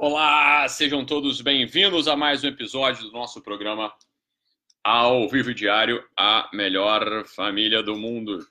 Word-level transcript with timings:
Olá, 0.00 0.68
sejam 0.68 1.04
todos 1.04 1.40
bem-vindos 1.40 2.06
a 2.06 2.14
mais 2.14 2.44
um 2.44 2.46
episódio 2.46 3.02
do 3.02 3.10
nosso 3.10 3.42
programa 3.42 3.92
ao 4.84 5.28
vivo 5.28 5.52
diário, 5.52 6.08
a 6.16 6.48
melhor 6.54 7.26
família 7.26 7.82
do 7.82 7.96
mundo. 7.96 8.46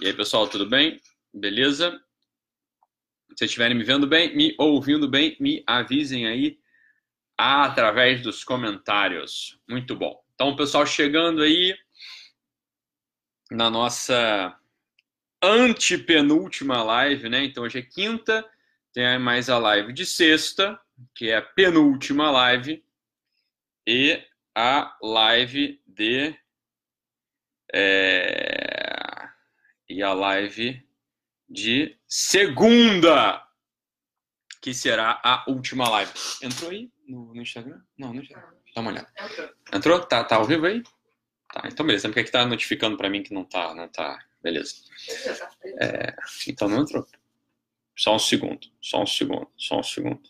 E 0.00 0.06
aí, 0.06 0.14
pessoal, 0.14 0.48
tudo 0.48 0.66
bem? 0.66 0.98
Beleza? 1.34 1.90
Se 1.90 3.36
vocês 3.36 3.50
estiverem 3.50 3.76
me 3.76 3.84
vendo 3.84 4.06
bem, 4.06 4.34
me 4.34 4.54
ouvindo 4.58 5.06
bem, 5.06 5.36
me 5.38 5.62
avisem 5.66 6.26
aí 6.26 6.58
através 7.36 8.22
dos 8.22 8.42
comentários. 8.42 9.60
Muito 9.68 9.94
bom. 9.94 10.18
Então, 10.34 10.56
pessoal, 10.56 10.86
chegando 10.86 11.42
aí 11.42 11.76
na 13.50 13.68
nossa 13.68 14.58
antepenúltima 15.42 16.82
live, 16.82 17.28
né? 17.28 17.44
Então, 17.44 17.64
hoje 17.64 17.80
é 17.80 17.82
quinta 17.82 18.48
tem 18.92 19.18
mais 19.18 19.48
a 19.48 19.58
live 19.58 19.92
de 19.92 20.04
sexta, 20.04 20.80
que 21.14 21.30
é 21.30 21.36
a 21.36 21.42
penúltima 21.42 22.30
live, 22.30 22.84
e 23.86 24.22
a 24.54 24.96
live 25.02 25.80
de. 25.86 26.34
É, 27.72 29.28
e 29.88 30.02
a 30.02 30.12
live 30.12 30.84
de 31.48 31.96
segunda, 32.06 33.44
que 34.60 34.74
será 34.74 35.20
a 35.22 35.44
última 35.48 35.88
live. 35.88 36.12
Entrou 36.42 36.70
aí 36.70 36.90
no, 37.06 37.34
no 37.34 37.42
Instagram? 37.42 37.80
Não, 37.96 38.12
no 38.12 38.20
Instagram. 38.20 38.52
Dá 38.74 38.80
uma 38.80 38.90
olhada. 38.90 39.12
Entrou? 39.72 40.00
Tá, 40.00 40.22
tá 40.24 40.36
ao 40.36 40.44
vivo 40.44 40.66
aí? 40.66 40.82
Tá, 41.52 41.62
então 41.66 41.84
beleza. 41.84 42.08
Porque 42.08 42.20
aqui 42.20 42.30
tá 42.30 42.46
notificando 42.46 42.96
para 42.96 43.10
mim 43.10 43.22
que 43.22 43.34
não 43.34 43.44
tá, 43.44 43.74
não 43.74 43.88
tá. 43.88 44.18
Beleza. 44.42 44.74
É, 45.80 46.14
então 46.46 46.68
não 46.68 46.82
entrou. 46.82 47.06
Só 48.00 48.14
um 48.14 48.18
segundo, 48.18 48.66
só 48.80 49.02
um 49.02 49.06
segundo, 49.06 49.52
só 49.58 49.78
um 49.78 49.82
segundo. 49.82 50.22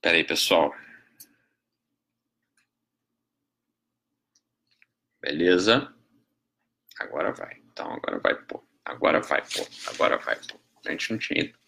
Pera 0.00 0.16
aí, 0.16 0.24
pessoal. 0.24 0.74
Beleza. 5.20 5.94
Agora 6.98 7.30
vai. 7.34 7.58
Então, 7.58 7.92
agora 7.92 8.18
vai 8.18 8.34
pô. 8.46 8.66
Agora 8.86 9.20
vai 9.20 9.42
pô. 9.42 9.68
Agora 9.88 10.16
vai 10.16 10.36
pô. 10.46 10.58
A 10.86 10.90
gente 10.92 11.12
não 11.12 11.18
tinha 11.18 11.40
ido. 11.44 11.58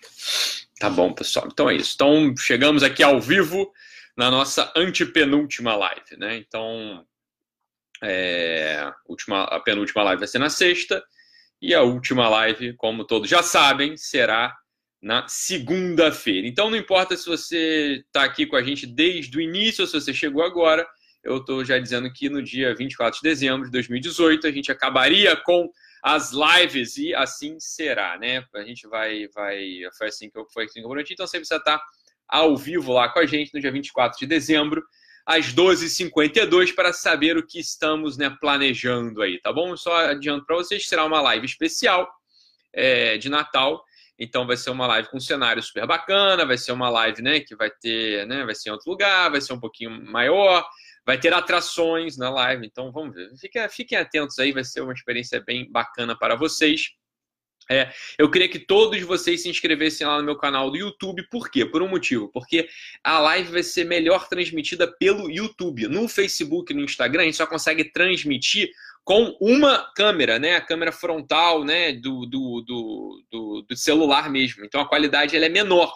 Tá 0.80 0.88
bom, 0.88 1.12
pessoal. 1.12 1.47
Então 1.53 1.69
é 1.69 1.75
isso. 1.75 1.92
Então, 1.97 2.34
chegamos 2.34 2.82
aqui 2.82 3.03
ao 3.03 3.20
vivo 3.20 3.70
na 4.16 4.30
nossa 4.30 4.72
antepenúltima 4.75 5.77
live, 5.77 6.16
né? 6.16 6.38
Então, 6.38 7.06
é, 8.02 8.91
última, 9.06 9.44
a 9.44 9.60
penúltima 9.60 10.02
live 10.02 10.20
vai 10.20 10.28
ser 10.28 10.38
na 10.38 10.50
sexta. 10.50 11.02
E 11.60 11.74
a 11.74 11.82
última 11.82 12.28
live, 12.28 12.74
como 12.77 13.04
todos 13.04 13.28
já 13.28 13.42
sabem, 13.42 13.96
será 13.96 14.54
na 15.02 15.27
segunda-feira. 15.28 16.46
Então 16.46 16.70
não 16.70 16.76
importa 16.76 17.16
se 17.16 17.26
você 17.26 18.02
está 18.06 18.24
aqui 18.24 18.46
com 18.46 18.56
a 18.56 18.62
gente 18.62 18.86
desde 18.86 19.36
o 19.36 19.41
início 19.41 19.82
ou 19.82 19.86
se 19.86 20.00
você 20.00 20.12
chegou 20.12 20.42
agora, 20.42 20.86
eu 21.24 21.38
estou 21.38 21.64
já 21.64 21.78
dizendo 21.78 22.12
que 22.12 22.28
no 22.28 22.42
dia 22.42 22.74
24 22.74 23.20
de 23.20 23.28
dezembro 23.28 23.66
de 23.66 23.72
2018 23.72 24.46
a 24.46 24.50
gente 24.50 24.72
acabaria 24.72 25.36
com 25.36 25.69
as 26.02 26.32
lives 26.32 26.96
e 26.96 27.14
assim 27.14 27.56
será, 27.58 28.19
né? 28.19 28.44
A 28.54 28.62
gente 28.62 28.86
vai, 28.88 29.28
vai, 29.34 29.58
foi 29.96 30.08
assim 30.08 30.30
que 30.30 30.38
eu, 30.38 30.46
foi 30.52 30.64
assim 30.64 30.80
que 30.80 30.86
eu 30.86 30.88
prometi, 30.88 31.12
então 31.12 31.26
sempre 31.26 31.46
você 31.46 31.56
está 31.56 31.80
ao 32.28 32.56
vivo 32.56 32.92
lá 32.92 33.08
com 33.08 33.19
a 33.19 33.26
gente 33.26 33.52
no 33.54 33.60
dia 33.60 33.72
24 33.72 34.19
de 34.19 34.26
dezembro 34.26 34.82
às 35.28 35.52
12h52 35.52 36.74
para 36.74 36.90
saber 36.90 37.36
o 37.36 37.46
que 37.46 37.60
estamos 37.60 38.16
né, 38.16 38.34
planejando 38.40 39.20
aí, 39.20 39.38
tá 39.38 39.52
bom? 39.52 39.76
Só 39.76 39.94
adianto 39.94 40.46
para 40.46 40.56
vocês 40.56 40.88
será 40.88 41.04
uma 41.04 41.20
live 41.20 41.44
especial 41.44 42.08
é, 42.72 43.18
de 43.18 43.28
Natal. 43.28 43.84
Então 44.18 44.46
vai 44.46 44.56
ser 44.56 44.70
uma 44.70 44.86
live 44.86 45.10
com 45.10 45.18
um 45.18 45.20
cenário 45.20 45.62
super 45.62 45.86
bacana, 45.86 46.46
vai 46.46 46.56
ser 46.56 46.72
uma 46.72 46.88
live 46.88 47.20
né, 47.20 47.40
que 47.40 47.54
vai 47.54 47.70
ter, 47.70 48.26
né, 48.26 48.42
vai 48.42 48.54
ser 48.54 48.70
em 48.70 48.72
outro 48.72 48.91
lugar, 48.91 49.30
vai 49.30 49.42
ser 49.42 49.53
um 49.53 49.60
pouquinho 49.60 49.91
maior, 50.10 50.66
vai 51.04 51.20
ter 51.20 51.34
atrações 51.34 52.16
na 52.16 52.30
live. 52.30 52.66
Então 52.66 52.91
vamos 52.91 53.14
ver. 53.14 53.30
Fiquem, 53.36 53.69
fiquem 53.69 53.98
atentos 53.98 54.38
aí, 54.38 54.50
vai 54.50 54.64
ser 54.64 54.80
uma 54.80 54.94
experiência 54.94 55.44
bem 55.44 55.70
bacana 55.70 56.19
para 56.19 56.36
vocês. 56.36 56.88
É, 57.70 57.92
eu 58.18 58.30
queria 58.30 58.48
que 58.48 58.58
todos 58.58 59.00
vocês 59.02 59.42
se 59.42 59.48
inscrevessem 59.48 60.06
lá 60.06 60.18
no 60.18 60.24
meu 60.24 60.36
canal 60.36 60.70
do 60.70 60.76
YouTube. 60.76 61.28
Por 61.28 61.50
quê? 61.50 61.66
Por 61.66 61.82
um 61.82 61.88
motivo. 61.88 62.28
Porque 62.32 62.68
a 63.04 63.18
live 63.18 63.50
vai 63.50 63.62
ser 63.62 63.84
melhor 63.84 64.28
transmitida 64.28 64.86
pelo 64.86 65.30
YouTube. 65.30 65.86
No 65.88 66.08
Facebook 66.08 66.72
e 66.72 66.76
no 66.76 66.84
Instagram, 66.84 67.22
a 67.22 67.24
gente 67.26 67.36
só 67.36 67.46
consegue 67.46 67.84
transmitir 67.84 68.70
com 69.04 69.36
uma 69.40 69.90
câmera, 69.94 70.38
né? 70.38 70.56
A 70.56 70.60
câmera 70.60 70.92
frontal 70.92 71.64
né? 71.64 71.92
do, 71.92 72.26
do, 72.26 72.62
do, 72.62 73.24
do, 73.30 73.62
do 73.68 73.76
celular 73.76 74.30
mesmo. 74.30 74.64
Então 74.64 74.80
a 74.80 74.88
qualidade 74.88 75.36
ela 75.36 75.46
é 75.46 75.50
menor. 75.50 75.92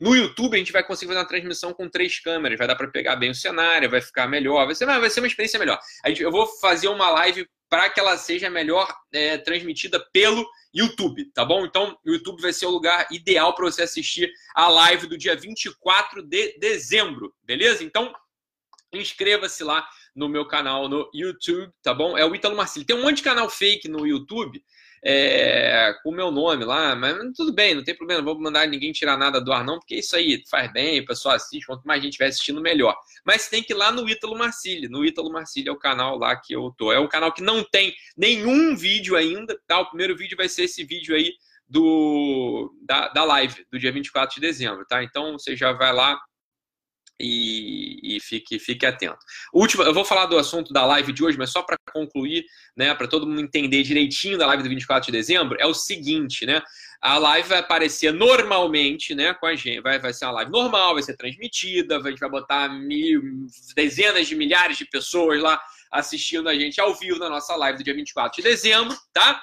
No 0.00 0.14
YouTube 0.14 0.54
a 0.54 0.58
gente 0.58 0.72
vai 0.72 0.82
conseguir 0.82 1.08
fazer 1.08 1.20
uma 1.20 1.28
transmissão 1.28 1.72
com 1.72 1.88
três 1.88 2.18
câmeras, 2.18 2.58
vai 2.58 2.66
dar 2.66 2.74
para 2.74 2.88
pegar 2.88 3.16
bem 3.16 3.30
o 3.30 3.34
cenário, 3.34 3.88
vai 3.88 4.00
ficar 4.00 4.26
melhor, 4.26 4.66
vai 4.66 4.74
ser, 4.74 4.86
vai 4.86 5.08
ser 5.08 5.20
uma 5.20 5.26
experiência 5.26 5.58
melhor. 5.58 5.78
Eu 6.18 6.30
vou 6.30 6.46
fazer 6.60 6.88
uma 6.88 7.10
live 7.10 7.46
para 7.74 7.90
que 7.90 7.98
ela 7.98 8.16
seja 8.16 8.48
melhor 8.48 8.86
é, 9.10 9.36
transmitida 9.36 9.98
pelo 10.12 10.48
YouTube, 10.72 11.24
tá 11.34 11.44
bom? 11.44 11.66
Então, 11.66 11.98
o 12.06 12.10
YouTube 12.12 12.40
vai 12.40 12.52
ser 12.52 12.66
o 12.66 12.70
lugar 12.70 13.04
ideal 13.10 13.52
para 13.52 13.64
você 13.64 13.82
assistir 13.82 14.32
a 14.54 14.68
live 14.68 15.08
do 15.08 15.18
dia 15.18 15.34
24 15.34 16.22
de 16.22 16.56
dezembro, 16.60 17.34
beleza? 17.42 17.82
Então, 17.82 18.14
inscreva-se 18.92 19.64
lá 19.64 19.84
no 20.14 20.28
meu 20.28 20.46
canal 20.46 20.88
no 20.88 21.10
YouTube, 21.12 21.68
tá 21.82 21.92
bom? 21.92 22.16
É 22.16 22.24
o 22.24 22.32
Ítalo 22.32 22.54
Marcílio. 22.54 22.86
Tem 22.86 22.94
um 22.94 23.02
monte 23.02 23.16
de 23.16 23.22
canal 23.24 23.50
fake 23.50 23.88
no 23.88 24.06
YouTube 24.06 24.64
é, 25.06 25.94
com 26.02 26.10
o 26.10 26.14
meu 26.14 26.30
nome 26.30 26.64
lá, 26.64 26.96
mas 26.96 27.14
tudo 27.36 27.52
bem, 27.52 27.74
não 27.74 27.84
tem 27.84 27.94
problema, 27.94 28.22
não 28.22 28.32
vou 28.32 28.42
mandar 28.42 28.66
ninguém 28.66 28.90
tirar 28.90 29.18
nada 29.18 29.38
do 29.38 29.52
ar, 29.52 29.62
não, 29.62 29.78
porque 29.78 29.96
isso 29.96 30.16
aí 30.16 30.42
faz 30.50 30.72
bem, 30.72 31.00
o 31.00 31.04
pessoal 31.04 31.34
assiste, 31.34 31.66
quanto 31.66 31.84
mais 31.84 32.02
gente 32.02 32.12
estiver 32.12 32.28
assistindo, 32.28 32.60
melhor. 32.60 32.96
Mas 33.24 33.48
tem 33.48 33.62
que 33.62 33.74
ir 33.74 33.76
lá 33.76 33.92
no 33.92 34.08
Ítalo 34.08 34.36
Marcílio. 34.36 34.90
No 34.90 35.04
Ítalo 35.04 35.30
Marcílio 35.30 35.70
é 35.70 35.72
o 35.72 35.78
canal 35.78 36.16
lá 36.18 36.36
que 36.36 36.54
eu 36.54 36.74
tô. 36.76 36.92
É 36.92 36.98
um 36.98 37.08
canal 37.08 37.32
que 37.32 37.42
não 37.42 37.62
tem 37.62 37.94
nenhum 38.16 38.74
vídeo 38.76 39.16
ainda, 39.16 39.58
tá? 39.66 39.80
O 39.80 39.88
primeiro 39.88 40.16
vídeo 40.16 40.36
vai 40.36 40.48
ser 40.48 40.64
esse 40.64 40.84
vídeo 40.84 41.14
aí 41.14 41.32
do 41.68 42.74
da, 42.82 43.08
da 43.08 43.24
live 43.24 43.66
do 43.70 43.78
dia 43.78 43.92
24 43.92 44.34
de 44.34 44.40
dezembro, 44.40 44.84
tá? 44.86 45.02
Então 45.02 45.32
você 45.32 45.56
já 45.56 45.72
vai 45.72 45.92
lá, 45.92 46.18
e, 47.24 48.16
e, 48.16 48.20
fique, 48.20 48.58
fique 48.58 48.84
atento. 48.84 49.18
Último, 49.52 49.82
eu 49.82 49.94
vou 49.94 50.04
falar 50.04 50.26
do 50.26 50.38
assunto 50.38 50.72
da 50.72 50.84
live 50.84 51.12
de 51.12 51.24
hoje, 51.24 51.38
mas 51.38 51.50
só 51.50 51.62
para 51.62 51.78
concluir, 51.92 52.44
né, 52.76 52.94
para 52.94 53.08
todo 53.08 53.26
mundo 53.26 53.40
entender 53.40 53.82
direitinho 53.82 54.36
da 54.36 54.46
live 54.46 54.62
do 54.62 54.68
24 54.68 55.06
de 55.06 55.12
dezembro, 55.12 55.56
é 55.58 55.66
o 55.66 55.74
seguinte, 55.74 56.44
né? 56.44 56.62
A 57.00 57.18
live 57.18 57.48
vai 57.48 57.58
aparecer 57.58 58.12
normalmente, 58.12 59.14
né, 59.14 59.34
com 59.34 59.46
a 59.46 59.54
gente, 59.54 59.80
vai, 59.80 59.98
vai 59.98 60.12
ser 60.12 60.26
uma 60.26 60.32
live 60.32 60.50
normal, 60.50 60.94
vai 60.94 61.02
ser 61.02 61.16
transmitida, 61.16 61.98
a 61.98 62.10
gente 62.10 62.20
vai 62.20 62.30
botar 62.30 62.68
mil, 62.68 63.46
dezenas 63.74 64.26
de 64.26 64.34
milhares 64.34 64.76
de 64.76 64.84
pessoas 64.84 65.40
lá 65.40 65.60
assistindo 65.90 66.48
a 66.48 66.54
gente 66.54 66.80
ao 66.80 66.94
vivo 66.94 67.18
na 67.18 67.30
nossa 67.30 67.54
live 67.56 67.78
do 67.78 67.84
dia 67.84 67.94
24 67.94 68.42
de 68.42 68.48
dezembro, 68.48 68.96
tá? 69.12 69.42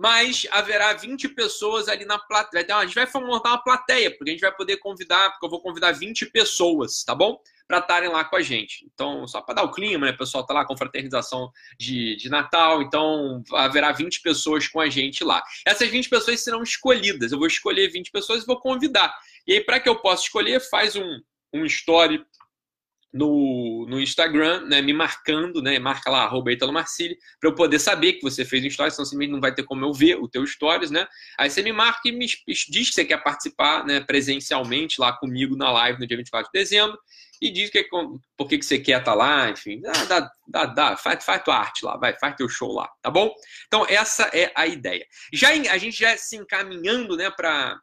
Mas 0.00 0.46
haverá 0.50 0.94
20 0.94 1.28
pessoas 1.28 1.86
ali 1.86 2.06
na 2.06 2.18
plateia. 2.18 2.74
A 2.74 2.86
gente 2.86 2.94
vai 2.94 3.06
montar 3.22 3.50
uma 3.50 3.62
plateia, 3.62 4.10
porque 4.10 4.30
a 4.30 4.32
gente 4.32 4.40
vai 4.40 4.50
poder 4.50 4.78
convidar, 4.78 5.28
porque 5.32 5.44
eu 5.44 5.50
vou 5.50 5.60
convidar 5.60 5.92
20 5.92 6.24
pessoas, 6.30 7.04
tá 7.04 7.14
bom? 7.14 7.38
Para 7.68 7.80
estarem 7.80 8.08
lá 8.08 8.24
com 8.24 8.34
a 8.34 8.40
gente. 8.40 8.88
Então, 8.94 9.28
só 9.28 9.42
para 9.42 9.56
dar 9.56 9.64
o 9.64 9.70
clima, 9.70 10.06
né? 10.06 10.12
Pessoal 10.14 10.46
tá 10.46 10.54
lá 10.54 10.64
com 10.64 10.74
fraternização 10.74 11.50
de, 11.78 12.16
de 12.16 12.30
Natal, 12.30 12.80
então 12.80 13.42
haverá 13.52 13.92
20 13.92 14.22
pessoas 14.22 14.66
com 14.66 14.80
a 14.80 14.88
gente 14.88 15.22
lá. 15.22 15.42
Essas 15.66 15.90
20 15.90 16.08
pessoas 16.08 16.40
serão 16.40 16.62
escolhidas. 16.62 17.30
Eu 17.30 17.38
vou 17.38 17.46
escolher 17.46 17.90
20 17.90 18.10
pessoas 18.10 18.42
e 18.42 18.46
vou 18.46 18.58
convidar. 18.58 19.14
E 19.46 19.52
aí, 19.52 19.60
para 19.60 19.78
que 19.78 19.88
eu 19.90 19.96
possa 19.96 20.22
escolher, 20.22 20.60
faz 20.70 20.96
um, 20.96 21.20
um 21.52 21.66
story 21.66 22.24
no, 23.12 23.86
no 23.88 24.00
Instagram, 24.00 24.66
né, 24.66 24.80
me 24.80 24.92
marcando, 24.92 25.60
né, 25.60 25.78
marca 25.78 26.10
lá, 26.10 26.22
arroba 26.22 26.52
Italo 26.52 26.72
Marcili, 26.72 27.18
para 27.40 27.50
eu 27.50 27.54
poder 27.54 27.78
saber 27.78 28.14
que 28.14 28.22
você 28.22 28.44
fez 28.44 28.62
um 28.64 28.68
story, 28.68 28.90
senão 28.90 29.04
simplesmente 29.04 29.32
não 29.32 29.40
vai 29.40 29.52
ter 29.52 29.64
como 29.64 29.84
eu 29.84 29.92
ver 29.92 30.16
o 30.16 30.28
teu 30.28 30.46
stories, 30.46 30.90
né? 30.90 31.06
Aí 31.38 31.50
você 31.50 31.62
me 31.62 31.72
marca 31.72 32.08
e 32.08 32.12
me 32.12 32.26
diz 32.26 32.88
que 32.88 32.94
você 32.94 33.04
quer 33.04 33.22
participar, 33.22 33.84
né, 33.84 34.00
presencialmente 34.00 35.00
lá 35.00 35.12
comigo 35.12 35.56
na 35.56 35.70
live 35.72 35.98
no 35.98 36.06
dia 36.06 36.16
24 36.16 36.50
de 36.52 36.58
dezembro 36.58 36.98
e 37.40 37.50
diz 37.50 37.70
que, 37.70 37.82
por 38.36 38.48
que, 38.48 38.58
que 38.58 38.64
você 38.64 38.78
quer 38.78 38.98
estar 38.98 39.12
tá 39.12 39.14
lá, 39.14 39.50
enfim, 39.50 39.80
dá, 39.80 40.30
dá, 40.46 40.66
dá, 40.66 40.96
faz, 40.96 41.24
faz 41.24 41.42
tua 41.42 41.56
arte 41.56 41.84
lá, 41.84 41.96
vai, 41.96 42.16
faz 42.18 42.36
teu 42.36 42.48
show 42.48 42.72
lá, 42.72 42.88
tá 43.02 43.10
bom? 43.10 43.32
Então 43.66 43.86
essa 43.88 44.30
é 44.32 44.52
a 44.54 44.66
ideia. 44.66 45.06
Já 45.32 45.48
a 45.48 45.78
gente 45.78 45.98
já 45.98 46.16
se 46.16 46.36
encaminhando, 46.36 47.16
né, 47.16 47.30
para 47.30 47.80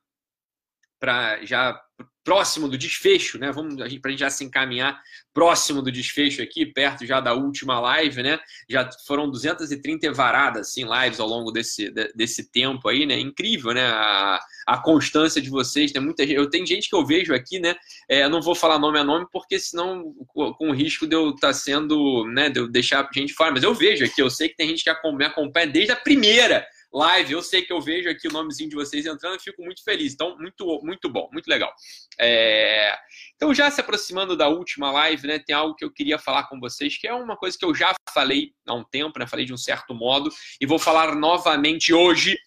já 1.43 1.81
próximo 2.27 2.67
do 2.67 2.77
desfecho, 2.77 3.39
né? 3.39 3.53
Vamos 3.53 3.75
para 3.75 3.85
a 3.85 3.87
gente 3.87 4.19
já 4.19 4.29
se 4.29 4.43
encaminhar 4.43 5.01
próximo 5.33 5.81
do 5.81 5.89
desfecho 5.89 6.41
aqui, 6.41 6.65
perto 6.65 7.05
já 7.05 7.21
da 7.21 7.33
última 7.33 7.79
live, 7.79 8.21
né? 8.21 8.37
Já 8.69 8.89
foram 9.07 9.31
230 9.31 10.11
varadas, 10.11 10.67
assim, 10.67 10.83
lives 10.83 11.21
ao 11.21 11.27
longo 11.27 11.53
desse, 11.53 11.89
desse 12.13 12.51
tempo 12.51 12.89
aí, 12.89 13.05
né? 13.05 13.17
Incrível, 13.17 13.71
né? 13.73 13.87
A, 13.87 14.41
a 14.67 14.77
constância 14.77 15.41
de 15.41 15.49
vocês. 15.49 15.93
Tem 15.93 16.01
muita 16.01 16.27
gente, 16.27 16.35
eu 16.35 16.49
tenho 16.49 16.67
gente 16.67 16.89
que 16.89 16.95
eu 16.97 17.05
vejo 17.05 17.33
aqui, 17.33 17.61
né? 17.61 17.77
É, 18.09 18.27
não 18.27 18.41
vou 18.41 18.53
falar 18.53 18.77
nome 18.77 18.99
a 18.99 19.05
nome, 19.05 19.25
porque 19.31 19.57
senão, 19.57 20.13
com 20.33 20.69
o 20.69 20.73
risco 20.73 21.07
de 21.07 21.15
eu 21.15 21.29
estar 21.29 21.47
tá 21.47 21.53
sendo, 21.53 22.27
né? 22.27 22.49
De 22.49 22.59
eu 22.59 22.67
deixar 22.67 23.07
gente 23.15 23.31
fora. 23.31 23.53
Mas 23.53 23.63
eu 23.63 23.73
vejo 23.73 24.03
aqui, 24.03 24.21
eu 24.21 24.29
sei 24.29 24.49
que 24.49 24.57
tem 24.57 24.67
gente 24.67 24.83
que 24.83 25.11
me 25.13 25.23
acompanha 25.23 25.67
desde 25.67 25.93
a 25.93 25.95
primeira 25.95 26.67
live. 26.97 27.33
Eu 27.33 27.41
sei 27.41 27.61
que 27.61 27.71
eu 27.71 27.79
vejo 27.79 28.09
aqui 28.09 28.27
o 28.27 28.31
nomezinho 28.31 28.69
de 28.69 28.75
vocês 28.75 29.05
entrando 29.05 29.37
e 29.37 29.43
fico 29.43 29.63
muito 29.63 29.83
feliz. 29.83 30.13
Então, 30.13 30.37
muito, 30.37 30.81
muito 30.83 31.09
bom, 31.09 31.29
muito 31.31 31.47
legal. 31.47 31.71
É... 32.19 32.97
Então, 33.35 33.53
já 33.53 33.69
se 33.69 33.79
aproximando 33.79 34.35
da 34.35 34.47
última 34.47 34.91
live, 34.91 35.27
né, 35.27 35.39
tem 35.39 35.55
algo 35.55 35.75
que 35.75 35.85
eu 35.85 35.91
queria 35.91 36.17
falar 36.17 36.47
com 36.47 36.59
vocês, 36.59 36.97
que 36.97 37.07
é 37.07 37.13
uma 37.13 37.37
coisa 37.37 37.57
que 37.57 37.65
eu 37.65 37.73
já 37.73 37.93
falei 38.13 38.51
há 38.67 38.73
um 38.73 38.83
tempo, 38.83 39.19
né, 39.19 39.27
falei 39.27 39.45
de 39.45 39.53
um 39.53 39.57
certo 39.57 39.93
modo, 39.93 40.31
e 40.59 40.65
vou 40.65 40.79
falar 40.79 41.15
novamente 41.15 41.93
hoje, 41.93 42.37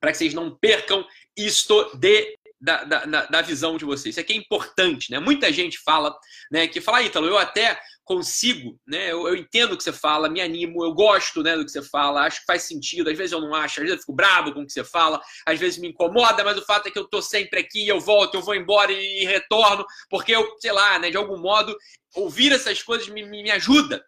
para 0.00 0.10
que 0.10 0.18
vocês 0.18 0.34
não 0.34 0.56
percam 0.56 1.06
isto 1.36 1.96
de 1.96 2.36
da, 2.58 2.84
da, 2.84 3.26
da, 3.26 3.42
visão 3.42 3.76
de 3.76 3.84
vocês. 3.84 4.14
Isso 4.14 4.20
aqui 4.20 4.32
é 4.32 4.36
importante, 4.36 5.10
né? 5.10 5.18
Muita 5.18 5.52
gente 5.52 5.78
fala, 5.78 6.16
né? 6.50 6.66
Que 6.66 6.80
fala, 6.80 7.02
Ítalo, 7.02 7.26
eu 7.26 7.36
até 7.36 7.78
consigo, 8.06 8.80
né? 8.86 9.10
Eu, 9.10 9.26
eu, 9.26 9.34
entendo 9.34 9.72
o 9.72 9.76
que 9.76 9.82
você 9.82 9.92
fala, 9.92 10.28
me 10.30 10.40
animo, 10.40 10.84
eu 10.84 10.94
gosto, 10.94 11.42
né, 11.42 11.56
do 11.56 11.64
que 11.64 11.72
você 11.72 11.82
fala, 11.82 12.22
acho 12.22 12.38
que 12.38 12.46
faz 12.46 12.62
sentido. 12.62 13.10
Às 13.10 13.18
vezes 13.18 13.32
eu 13.32 13.40
não 13.40 13.52
acho, 13.52 13.80
às 13.80 13.84
vezes 13.84 13.96
eu 13.96 14.00
fico 14.00 14.14
bravo 14.14 14.54
com 14.54 14.62
o 14.62 14.66
que 14.66 14.72
você 14.72 14.84
fala, 14.84 15.20
às 15.44 15.58
vezes 15.58 15.78
me 15.78 15.88
incomoda, 15.88 16.44
mas 16.44 16.56
o 16.56 16.64
fato 16.64 16.86
é 16.86 16.90
que 16.90 16.98
eu 16.98 17.08
tô 17.08 17.20
sempre 17.20 17.58
aqui, 17.58 17.86
eu 17.86 18.00
volto, 18.00 18.36
eu 18.36 18.42
vou 18.42 18.54
embora 18.54 18.92
e, 18.92 19.22
e 19.22 19.26
retorno, 19.26 19.84
porque 20.08 20.32
eu, 20.32 20.56
sei 20.60 20.70
lá, 20.70 21.00
né, 21.00 21.10
de 21.10 21.16
algum 21.16 21.36
modo, 21.36 21.76
ouvir 22.14 22.52
essas 22.52 22.80
coisas 22.80 23.08
me, 23.08 23.24
me, 23.24 23.42
me 23.42 23.50
ajuda, 23.50 24.00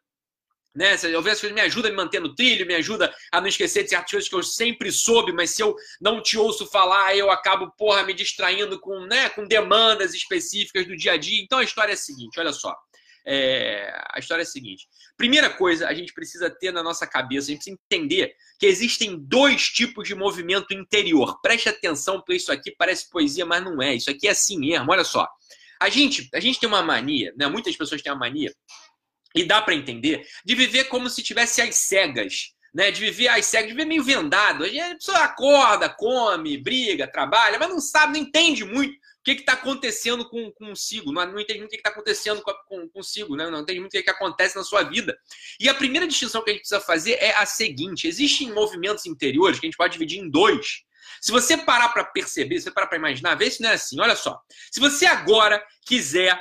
né? 0.76 0.94
Eu 1.02 1.20
vejo 1.20 1.34
as 1.34 1.40
coisas 1.40 1.52
me 1.52 1.60
ajuda 1.60 1.88
a 1.88 1.90
me 1.90 1.96
manter 1.96 2.20
no 2.20 2.36
trilho, 2.36 2.64
me 2.64 2.76
ajuda 2.76 3.12
a 3.32 3.40
não 3.40 3.48
esquecer 3.48 3.82
de 3.82 3.90
certas 3.90 4.10
coisas 4.12 4.28
que 4.28 4.36
eu 4.36 4.42
sempre 4.44 4.92
soube, 4.92 5.32
mas 5.32 5.50
se 5.50 5.60
eu 5.60 5.74
não 6.00 6.22
te 6.22 6.38
ouço 6.38 6.68
falar, 6.68 7.16
eu 7.16 7.32
acabo, 7.32 7.72
porra, 7.76 8.04
me 8.04 8.14
distraindo 8.14 8.78
com, 8.78 9.00
né, 9.06 9.28
com 9.30 9.44
demandas 9.44 10.14
específicas 10.14 10.86
do 10.86 10.96
dia 10.96 11.14
a 11.14 11.16
dia. 11.16 11.42
Então 11.42 11.58
a 11.58 11.64
história 11.64 11.90
é 11.90 11.94
a 11.94 11.96
seguinte, 11.96 12.38
olha 12.38 12.52
só. 12.52 12.76
É, 13.30 13.92
a 14.10 14.18
história 14.18 14.40
é 14.40 14.44
a 14.44 14.46
seguinte. 14.46 14.88
Primeira 15.14 15.50
coisa, 15.50 15.86
a 15.86 15.92
gente 15.92 16.14
precisa 16.14 16.48
ter 16.48 16.72
na 16.72 16.82
nossa 16.82 17.06
cabeça, 17.06 17.48
a 17.48 17.50
gente 17.50 17.58
precisa 17.58 17.78
entender 17.84 18.34
que 18.58 18.64
existem 18.64 19.18
dois 19.18 19.64
tipos 19.68 20.08
de 20.08 20.14
movimento 20.14 20.72
interior. 20.72 21.38
Preste 21.42 21.68
atenção, 21.68 22.16
porque 22.16 22.36
isso 22.36 22.50
aqui 22.50 22.74
parece 22.78 23.10
poesia, 23.10 23.44
mas 23.44 23.62
não 23.62 23.82
é. 23.82 23.94
Isso 23.94 24.10
aqui 24.10 24.26
é 24.26 24.30
assim 24.30 24.58
mesmo. 24.58 24.90
Olha 24.90 25.04
só. 25.04 25.28
A 25.78 25.90
gente, 25.90 26.26
a 26.32 26.40
gente 26.40 26.58
tem 26.58 26.66
uma 26.66 26.82
mania, 26.82 27.34
né? 27.36 27.46
Muitas 27.48 27.76
pessoas 27.76 28.00
têm 28.00 28.10
uma 28.10 28.18
mania 28.18 28.50
e 29.34 29.44
dá 29.44 29.60
para 29.60 29.74
entender, 29.74 30.26
de 30.42 30.54
viver 30.54 30.84
como 30.84 31.10
se 31.10 31.22
tivesse 31.22 31.60
as 31.60 31.74
cegas. 31.76 32.56
Né, 32.74 32.90
de 32.90 33.00
viver 33.00 33.28
às 33.28 33.46
cegas, 33.46 33.68
de 33.68 33.74
viver 33.74 33.86
meio 33.86 34.04
vendado. 34.04 34.62
A 34.62 34.94
pessoa 34.94 35.24
acorda, 35.24 35.88
come, 35.88 36.58
briga, 36.58 37.10
trabalha, 37.10 37.58
mas 37.58 37.68
não 37.70 37.80
sabe, 37.80 38.12
não 38.12 38.20
entende 38.20 38.62
muito 38.62 38.94
que 39.34 39.42
está 39.42 39.54
acontecendo 39.54 40.28
com, 40.28 40.50
consigo. 40.52 41.12
Não, 41.12 41.24
não 41.26 41.40
entende 41.40 41.60
muito 41.60 41.70
o 41.70 41.74
que 41.74 41.76
está 41.76 41.90
acontecendo 41.90 42.42
com, 42.42 42.52
com, 42.66 42.88
consigo, 42.88 43.36
né? 43.36 43.50
não 43.50 43.60
entende 43.60 43.80
muito 43.80 43.92
o 43.92 43.96
que, 43.96 44.02
que 44.02 44.10
acontece 44.10 44.56
na 44.56 44.64
sua 44.64 44.82
vida. 44.82 45.18
E 45.58 45.68
a 45.68 45.74
primeira 45.74 46.06
distinção 46.06 46.42
que 46.42 46.50
a 46.50 46.52
gente 46.52 46.62
precisa 46.62 46.80
fazer 46.80 47.12
é 47.14 47.34
a 47.34 47.46
seguinte: 47.46 48.06
existem 48.06 48.52
movimentos 48.52 49.06
interiores 49.06 49.58
que 49.58 49.66
a 49.66 49.68
gente 49.68 49.76
pode 49.76 49.92
dividir 49.92 50.18
em 50.18 50.30
dois. 50.30 50.84
Se 51.20 51.32
você 51.32 51.56
parar 51.56 51.88
para 51.88 52.04
perceber, 52.04 52.58
se 52.58 52.64
você 52.64 52.70
parar 52.70 52.86
para 52.86 52.98
imaginar, 52.98 53.34
vê 53.34 53.50
se 53.50 53.62
não 53.62 53.70
é 53.70 53.74
assim. 53.74 54.00
Olha 54.00 54.14
só. 54.14 54.40
Se 54.70 54.78
você 54.78 55.06
agora 55.06 55.64
quiser, 55.86 56.36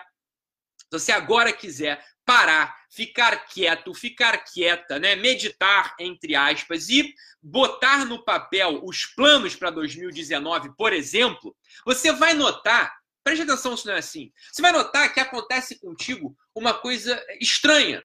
se 0.77 0.99
você 0.99 1.11
agora 1.11 1.51
quiser 1.51 2.03
parar, 2.27 2.75
ficar 2.89 3.47
quieto, 3.47 3.93
ficar 3.93 4.37
quieta, 4.39 4.99
né? 4.99 5.15
meditar, 5.15 5.95
entre 5.97 6.35
aspas, 6.35 6.89
e 6.89 7.15
botar 7.41 8.03
no 8.03 8.21
papel 8.25 8.81
os 8.83 9.05
planos 9.05 9.55
para 9.55 9.71
2019, 9.71 10.75
por 10.75 10.91
exemplo, 10.91 11.55
você 11.85 12.11
vai 12.11 12.33
notar, 12.33 12.93
preste 13.23 13.43
atenção 13.43 13.77
se 13.77 13.85
não 13.85 13.93
é 13.93 13.99
assim, 13.99 14.29
você 14.51 14.61
vai 14.61 14.73
notar 14.73 15.13
que 15.13 15.21
acontece 15.21 15.79
contigo 15.79 16.37
uma 16.53 16.73
coisa 16.73 17.25
estranha. 17.39 18.03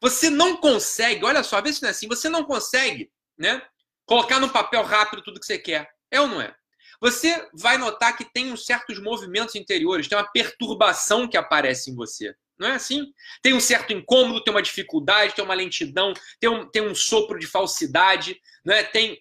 Você 0.00 0.30
não 0.30 0.56
consegue, 0.56 1.22
olha 1.22 1.42
só, 1.42 1.60
vê 1.60 1.70
se 1.74 1.82
não 1.82 1.88
é 1.88 1.90
assim, 1.90 2.08
você 2.08 2.30
não 2.30 2.42
consegue 2.42 3.12
né, 3.36 3.60
colocar 4.06 4.40
no 4.40 4.48
papel 4.48 4.82
rápido 4.82 5.22
tudo 5.22 5.38
que 5.38 5.44
você 5.44 5.58
quer. 5.58 5.90
É 6.10 6.18
ou 6.18 6.26
não 6.26 6.40
é? 6.40 6.54
Você 7.02 7.48
vai 7.52 7.76
notar 7.76 8.16
que 8.16 8.24
tem 8.24 8.50
uns 8.50 8.64
certos 8.64 8.98
movimentos 8.98 9.54
interiores, 9.56 10.08
tem 10.08 10.16
uma 10.16 10.32
perturbação 10.32 11.28
que 11.28 11.36
aparece 11.36 11.90
em 11.90 11.94
você. 11.94 12.34
Não 12.60 12.68
é 12.68 12.72
assim? 12.72 13.06
Tem 13.42 13.54
um 13.54 13.60
certo 13.60 13.94
incômodo, 13.94 14.44
tem 14.44 14.52
uma 14.52 14.60
dificuldade, 14.60 15.34
tem 15.34 15.42
uma 15.42 15.54
lentidão, 15.54 16.12
tem 16.38 16.50
um, 16.50 16.70
tem 16.70 16.82
um 16.82 16.94
sopro 16.94 17.38
de 17.38 17.46
falsidade, 17.46 18.38
não 18.62 18.74
é? 18.74 18.84
Tem 18.84 19.18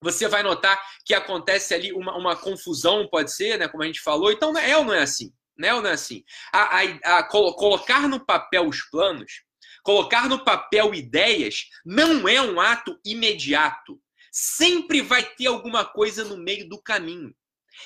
você 0.00 0.26
vai 0.26 0.42
notar 0.42 0.80
que 1.04 1.14
acontece 1.14 1.72
ali 1.74 1.92
uma, 1.92 2.16
uma 2.16 2.36
confusão, 2.36 3.08
pode 3.08 3.32
ser, 3.32 3.58
né? 3.58 3.68
Como 3.68 3.82
a 3.82 3.86
gente 3.86 4.00
falou. 4.00 4.32
Então, 4.32 4.56
é 4.58 4.76
ou 4.76 4.84
não 4.84 4.94
é 4.94 5.02
assim? 5.02 5.32
Né? 5.56 5.72
Ou 5.72 5.80
não 5.80 5.90
é 5.90 5.92
assim? 5.92 6.24
A, 6.52 6.80
a, 6.80 7.18
a, 7.18 7.22
colocar 7.22 8.08
no 8.08 8.24
papel 8.24 8.66
os 8.66 8.82
planos, 8.90 9.44
colocar 9.84 10.28
no 10.28 10.44
papel 10.44 10.92
ideias, 10.92 11.66
não 11.84 12.26
é 12.28 12.42
um 12.42 12.60
ato 12.60 12.98
imediato. 13.04 14.00
Sempre 14.32 15.02
vai 15.02 15.22
ter 15.22 15.46
alguma 15.46 15.84
coisa 15.84 16.24
no 16.24 16.36
meio 16.36 16.68
do 16.68 16.82
caminho. 16.82 17.32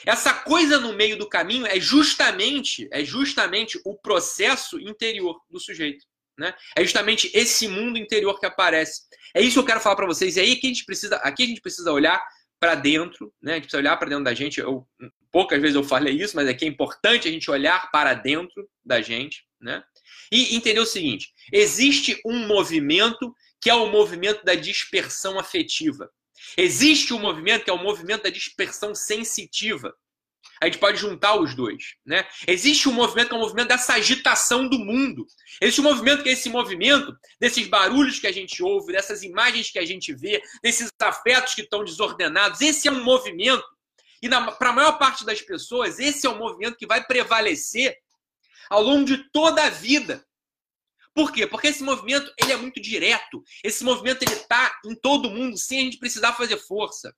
Essa 0.05 0.33
coisa 0.33 0.79
no 0.79 0.93
meio 0.93 1.17
do 1.17 1.29
caminho 1.29 1.67
é 1.67 1.81
justamente, 1.81 2.89
é 2.91 3.05
justamente 3.05 3.81
o 3.85 3.95
processo 3.95 4.79
interior 4.79 5.41
do 5.51 5.59
sujeito. 5.59 6.05
Né? 6.39 6.55
É 6.77 6.83
justamente 6.83 7.31
esse 7.33 7.67
mundo 7.67 7.99
interior 7.99 8.39
que 8.39 8.47
aparece. 8.47 9.03
É 9.35 9.41
isso 9.41 9.55
que 9.55 9.59
eu 9.61 9.67
quero 9.67 9.81
falar 9.81 9.97
para 9.97 10.07
vocês. 10.07 10.37
E 10.37 10.41
aí 10.41 10.57
que 10.57 10.67
a 10.67 10.71
gente 10.71 10.85
precisa, 10.85 11.17
aqui 11.17 11.45
a 11.45 11.47
gente 11.47 11.61
precisa 11.61 11.91
olhar 11.93 12.23
para 12.61 12.75
dentro, 12.75 13.33
né? 13.41 13.53
A 13.53 13.55
gente 13.57 13.65
precisa 13.65 13.81
olhar 13.81 13.97
para 13.97 14.09
dentro 14.09 14.25
da 14.25 14.35
gente. 14.35 14.61
Eu, 14.61 14.87
poucas 15.31 15.61
vezes 15.61 15.77
eu 15.77 15.85
falei 15.85 16.15
isso, 16.15 16.37
mas 16.37 16.49
aqui 16.49 16.65
é 16.65 16.69
importante 16.69 17.29
a 17.29 17.31
gente 17.31 17.51
olhar 17.51 17.91
para 17.91 18.15
dentro 18.15 18.69
da 18.85 19.01
gente, 19.01 19.45
né? 19.61 19.83
E 20.33 20.57
entender 20.57 20.81
o 20.81 20.87
seguinte: 20.87 21.33
existe 21.53 22.21
um 22.25 22.47
movimento 22.47 23.35
que 23.61 23.71
é 23.71 23.75
o 23.75 23.91
movimento 23.91 24.45
da 24.45 24.55
dispersão 24.55 25.39
afetiva. 25.39 26.11
Existe 26.57 27.13
um 27.13 27.19
movimento 27.19 27.65
que 27.65 27.71
é 27.71 27.73
o 27.73 27.83
movimento 27.83 28.25
da 28.25 28.31
dispersão 28.31 28.95
sensitiva. 28.95 29.95
A 30.61 30.67
gente 30.67 30.79
pode 30.79 30.99
juntar 30.99 31.39
os 31.39 31.55
dois, 31.55 31.97
né? 32.05 32.27
Existe 32.47 32.89
um 32.89 32.93
movimento 32.93 33.29
que 33.29 33.35
é 33.35 33.37
o 33.37 33.41
um 33.41 33.43
movimento 33.43 33.69
dessa 33.69 33.95
agitação 33.95 34.67
do 34.67 34.79
mundo. 34.79 35.27
Existe 35.61 35.81
um 35.81 35.85
movimento 35.85 36.23
que 36.23 36.31
é 36.31 36.33
esse 36.33 36.49
movimento 36.49 37.15
desses 37.39 37.67
barulhos 37.69 38.19
que 38.19 38.27
a 38.27 38.33
gente 38.33 38.63
ouve, 38.63 38.93
dessas 38.93 39.23
imagens 39.23 39.71
que 39.71 39.79
a 39.79 39.85
gente 39.85 40.15
vê, 40.15 40.41
desses 40.63 40.91
afetos 41.01 41.55
que 41.55 41.63
estão 41.63 41.85
desordenados. 41.85 42.61
Esse 42.61 42.89
é 42.89 42.93
um 42.93 43.05
movimento. 43.05 43.65
E 44.23 44.29
para 44.29 44.71
a 44.71 44.73
maior 44.73 44.99
parte 44.99 45.27
das 45.27 45.43
pessoas, 45.43 45.99
esse 45.99 46.27
é 46.27 46.31
o 46.31 46.39
movimento 46.39 46.77
que 46.77 46.87
vai 46.87 47.05
prevalecer 47.05 47.95
ao 48.71 48.83
longo 48.83 49.05
de 49.05 49.31
toda 49.31 49.63
a 49.63 49.71
vida. 49.71 50.26
Por 51.17 51.33
quê? 51.33 51.47
Porque 51.47 51.69
esse 51.69 51.83
movimento 51.83 52.31
ele 52.39 52.53
é 52.53 52.57
muito 52.57 52.79
direto. 52.79 53.43
Esse 53.65 53.83
movimento 53.83 54.23
ele 54.23 54.35
está 54.35 54.79
em 54.85 54.95
todo 54.95 55.31
mundo 55.31 55.57
sem 55.57 55.81
a 55.81 55.83
gente 55.85 55.99
precisar 55.99 56.35
fazer 56.35 56.59
força. 56.59 57.17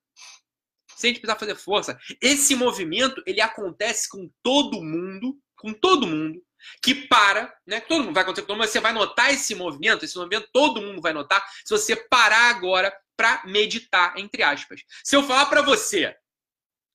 Sem 0.96 1.11
a 1.11 1.12
gente 1.12 1.20
precisar 1.20 1.38
fazer 1.40 1.56
força. 1.56 1.99
Esse 2.22 2.54
movimento 2.54 3.20
ele 3.26 3.40
acontece 3.40 4.08
com 4.08 4.30
todo 4.40 4.80
mundo, 4.80 5.37
com 5.56 5.75
todo 5.75 6.06
mundo 6.06 6.40
que 6.80 6.94
para, 6.94 7.52
né? 7.66 7.80
Todo 7.80 8.04
mundo 8.04 8.14
vai 8.14 8.22
acontecer 8.22 8.42
com 8.42 8.49
todo 8.49 8.58
mundo, 8.58 8.68
você 8.68 8.80
vai 8.80 8.92
notar 8.92 9.32
esse 9.32 9.54
movimento, 9.54 10.04
esse 10.04 10.16
movimento 10.16 10.49
todo 10.52 10.82
mundo 10.82 11.00
vai 11.00 11.12
notar 11.12 11.44
se 11.64 11.70
você 11.70 11.96
parar 11.96 12.50
agora 12.50 12.96
para 13.16 13.42
meditar, 13.46 14.16
entre 14.16 14.42
aspas. 14.42 14.80
Se 15.04 15.16
eu 15.16 15.25
falar 15.25 15.46
para 15.46 15.62
você, 15.62 16.16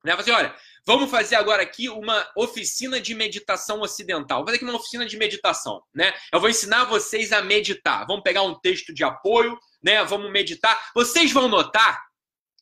né, 0.05 0.15
você 0.15 0.31
olha, 0.31 0.55
Vamos 0.85 1.09
fazer 1.09 1.35
agora 1.35 1.63
aqui 1.63 1.87
uma 1.87 2.29
oficina 2.35 2.99
de 2.99 3.15
meditação 3.15 3.81
ocidental. 3.81 4.39
Vou 4.39 4.47
fazer 4.47 4.57
aqui 4.57 4.65
uma 4.65 4.75
oficina 4.75 5.05
de 5.05 5.15
meditação, 5.15 5.81
né? 5.93 6.13
Eu 6.31 6.41
vou 6.41 6.49
ensinar 6.49 6.83
vocês 6.85 7.31
a 7.31 7.41
meditar. 7.41 8.05
Vamos 8.05 8.23
pegar 8.23 8.41
um 8.43 8.59
texto 8.59 8.93
de 8.93 9.03
apoio, 9.03 9.57
né? 9.81 10.03
Vamos 10.03 10.29
meditar. 10.29 10.91
Vocês 10.93 11.31
vão 11.31 11.47
notar, 11.47 12.03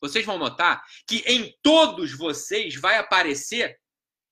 vocês 0.00 0.24
vão 0.24 0.38
notar 0.38 0.84
que 1.06 1.24
em 1.26 1.52
todos 1.62 2.16
vocês 2.16 2.76
vai 2.76 2.96
aparecer 2.96 3.76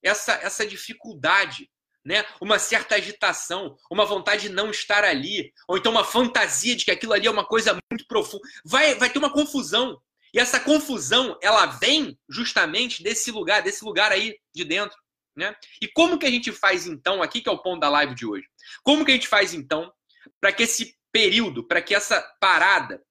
essa 0.03 0.35
essa 0.35 0.65
dificuldade, 0.65 1.69
né? 2.05 2.25
Uma 2.41 2.61
certa 2.61 2.95
agitação, 2.95 3.77
uma 3.91 4.05
vontade 4.05 4.43
de 4.43 4.51
não 4.51 4.71
estar 4.71 5.03
ali, 5.03 5.53
ou 5.67 5.77
então 5.77 5.91
uma 5.91 6.05
fantasia 6.05 6.77
de 6.77 6.85
que 6.85 6.93
aquilo 6.93 7.13
ali 7.13 7.27
é 7.27 7.31
uma 7.31 7.45
coisa 7.45 7.77
muito 7.91 8.07
profunda. 8.07 8.47
Vai 8.65 8.95
vai 8.95 9.11
ter 9.11 9.19
uma 9.19 9.33
confusão. 9.33 10.01
E 10.35 10.39
essa 10.39 10.61
confusão, 10.61 11.39
ela 11.43 11.67
vem 11.67 12.19
justamente 12.29 13.03
desse 13.03 13.31
lugar, 13.31 13.63
desse 13.63 13.85
lugar 13.85 14.13
aí 14.13 14.37
de 14.55 14.65
dentro. 14.65 14.97
Né? 15.37 15.55
E 15.81 15.89
como 15.89 16.19
que 16.19 16.27
a 16.27 16.31
gente 16.31 16.53
faz 16.53 16.87
então, 16.87 17.23
aqui 17.23 17.41
que 17.41 17.49
é 17.49 17.53
o 17.53 17.63
ponto 17.63 17.81
da 17.81 17.89
live 17.89 18.15
de 18.15 18.27
hoje, 18.27 18.47
como 18.83 19.05
que 19.05 19.13
a 19.13 19.15
gente 19.15 19.29
faz 19.29 19.55
então 19.55 19.93
para 20.41 20.53
que 20.53 20.65
esse 20.65 20.95
período, 21.13 21.67
para 21.67 21.81
que 21.81 21.95
essa 21.95 22.21
parada 22.41 23.03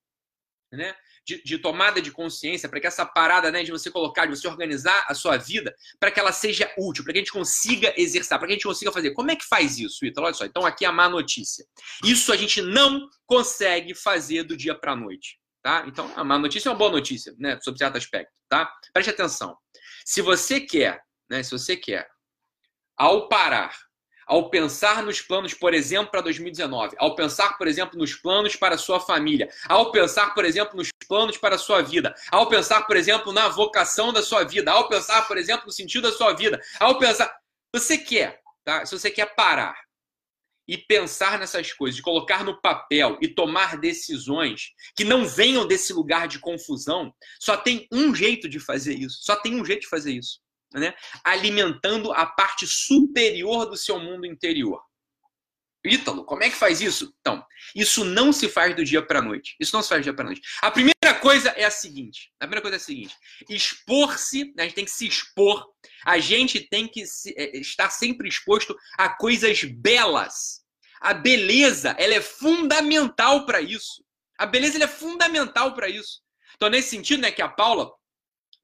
né? 0.71 0.95
De, 1.25 1.43
de, 1.43 1.57
tomada 1.59 2.01
de 2.01 2.11
consciência, 2.11 2.67
para 2.67 2.79
que 2.79 2.87
essa 2.87 3.05
parada 3.05 3.51
né, 3.51 3.63
de 3.63 3.71
você 3.71 3.91
colocar, 3.91 4.25
de 4.25 4.35
você 4.35 4.47
organizar 4.47 5.05
a 5.07 5.13
sua 5.13 5.37
vida, 5.37 5.75
para 5.99 6.09
que 6.09 6.19
ela 6.19 6.31
seja 6.31 6.71
útil, 6.77 7.03
para 7.03 7.13
que 7.13 7.19
a 7.19 7.21
gente 7.21 7.31
consiga 7.31 7.93
exercitar, 7.97 8.39
para 8.39 8.47
que 8.47 8.53
a 8.53 8.55
gente 8.55 8.65
consiga 8.65 8.91
fazer. 8.91 9.11
Como 9.11 9.29
é 9.29 9.35
que 9.35 9.45
faz 9.45 9.77
isso, 9.77 10.05
Ítalo? 10.05 10.25
Olha 10.25 10.33
só, 10.33 10.45
então 10.45 10.65
aqui 10.65 10.85
é 10.85 10.87
a 10.87 10.91
má 10.91 11.07
notícia. 11.07 11.65
Isso 12.03 12.31
a 12.31 12.37
gente 12.37 12.61
não 12.61 13.07
consegue 13.27 13.93
fazer 13.93 14.43
do 14.43 14.57
dia 14.57 14.73
para 14.73 14.93
a 14.93 14.95
noite. 14.95 15.38
Tá? 15.61 15.83
Então, 15.87 16.11
a 16.15 16.23
má 16.23 16.37
notícia 16.37 16.69
é 16.69 16.71
uma 16.71 16.77
boa 16.77 16.91
notícia, 16.91 17.35
né? 17.37 17.59
Sobre 17.61 17.77
certo 17.77 17.97
aspecto, 17.97 18.31
tá? 18.47 18.71
Preste 18.93 19.09
atenção. 19.09 19.57
Se 20.05 20.21
você 20.21 20.61
quer, 20.61 21.03
né? 21.29 21.43
Se 21.43 21.51
você 21.51 21.75
quer, 21.75 22.09
ao 22.97 23.27
parar 23.27 23.73
ao 24.29 24.47
pensar 24.51 25.01
nos 25.01 25.19
planos, 25.21 25.55
por 25.55 25.73
exemplo, 25.73 26.11
para 26.11 26.21
2019, 26.21 26.95
ao 26.99 27.15
pensar, 27.15 27.57
por 27.57 27.67
exemplo, 27.67 27.97
nos 27.97 28.13
planos 28.13 28.55
para 28.55 28.75
a 28.75 28.77
sua 28.77 28.99
família, 28.99 29.49
ao 29.67 29.91
pensar, 29.91 30.35
por 30.35 30.45
exemplo, 30.45 30.77
nos 30.77 30.89
planos 31.07 31.35
para 31.35 31.55
a 31.55 31.57
sua 31.57 31.81
vida, 31.81 32.13
ao 32.31 32.47
pensar, 32.47 32.85
por 32.85 32.95
exemplo, 32.95 33.33
na 33.33 33.49
vocação 33.49 34.13
da 34.13 34.21
sua 34.21 34.43
vida, 34.43 34.71
ao 34.71 34.87
pensar, 34.87 35.27
por 35.27 35.35
exemplo, 35.35 35.65
no 35.65 35.71
sentido 35.71 36.11
da 36.11 36.15
sua 36.15 36.33
vida, 36.33 36.61
ao 36.79 36.99
pensar. 36.99 37.35
Você 37.73 37.97
quer, 37.97 38.39
tá? 38.63 38.85
Se 38.85 38.97
você 38.97 39.09
quer 39.09 39.33
parar 39.33 39.75
e 40.69 40.77
pensar 40.77 41.39
nessas 41.39 41.73
coisas, 41.73 41.99
colocar 41.99 42.43
no 42.43 42.61
papel 42.61 43.17
e 43.21 43.27
tomar 43.27 43.77
decisões 43.77 44.69
que 44.95 45.03
não 45.03 45.25
venham 45.25 45.67
desse 45.67 45.91
lugar 45.91 46.27
de 46.27 46.39
confusão, 46.39 47.13
só 47.39 47.57
tem 47.57 47.87
um 47.91 48.13
jeito 48.13 48.47
de 48.47 48.59
fazer 48.59 48.93
isso. 48.93 49.19
Só 49.21 49.35
tem 49.35 49.59
um 49.59 49.65
jeito 49.65 49.81
de 49.81 49.89
fazer 49.89 50.13
isso 50.13 50.39
né? 50.73 50.93
alimentando 51.23 52.11
a 52.11 52.25
parte 52.25 52.67
superior 52.67 53.65
do 53.65 53.77
seu 53.77 53.99
mundo 53.99 54.25
interior. 54.25 54.81
Ítalo, 55.83 56.25
como 56.25 56.43
é 56.43 56.49
que 56.49 56.57
faz 56.57 56.81
isso? 56.81 57.13
Então, 57.21 57.43
isso 57.73 58.03
não 58.03 58.33
se 58.33 58.49
faz 58.49 58.75
do 58.75 58.83
dia 58.83 59.01
para 59.01 59.19
a 59.19 59.21
noite. 59.21 59.55
Isso 59.59 59.73
não 59.73 59.81
se 59.81 59.87
faz 59.87 60.01
do 60.01 60.03
dia 60.03 60.13
para 60.13 60.25
a 60.25 60.27
noite. 60.27 60.41
A 60.61 60.69
primeira 60.69 61.13
coisa 61.21 61.49
é 61.51 61.63
a 61.63 61.71
seguinte: 61.71 62.31
a 62.37 62.45
primeira 62.45 62.61
coisa 62.61 62.75
é 62.75 62.79
a 62.79 62.81
seguinte: 62.81 63.15
expor-se, 63.49 64.53
a 64.57 64.63
gente 64.63 64.75
tem 64.75 64.85
que 64.85 64.91
se 64.91 65.07
expor, 65.07 65.65
a 66.05 66.19
gente 66.19 66.59
tem 66.59 66.85
que 66.85 67.05
se, 67.07 67.33
é, 67.37 67.57
estar 67.57 67.89
sempre 67.91 68.27
exposto 68.27 68.75
a 68.97 69.07
coisas 69.07 69.63
belas. 69.63 70.58
A 71.01 71.13
beleza, 71.13 71.95
ela 71.97 72.13
é 72.13 72.21
fundamental 72.21 73.45
para 73.45 73.61
isso. 73.61 74.03
A 74.37 74.45
beleza 74.45 74.83
é 74.83 74.87
fundamental 74.87 75.73
para 75.73 75.89
isso. 75.89 76.21
Então, 76.55 76.69
nesse 76.69 76.89
sentido, 76.89 77.21
né, 77.21 77.31
que 77.31 77.41
a 77.41 77.47
Paula 77.47 77.91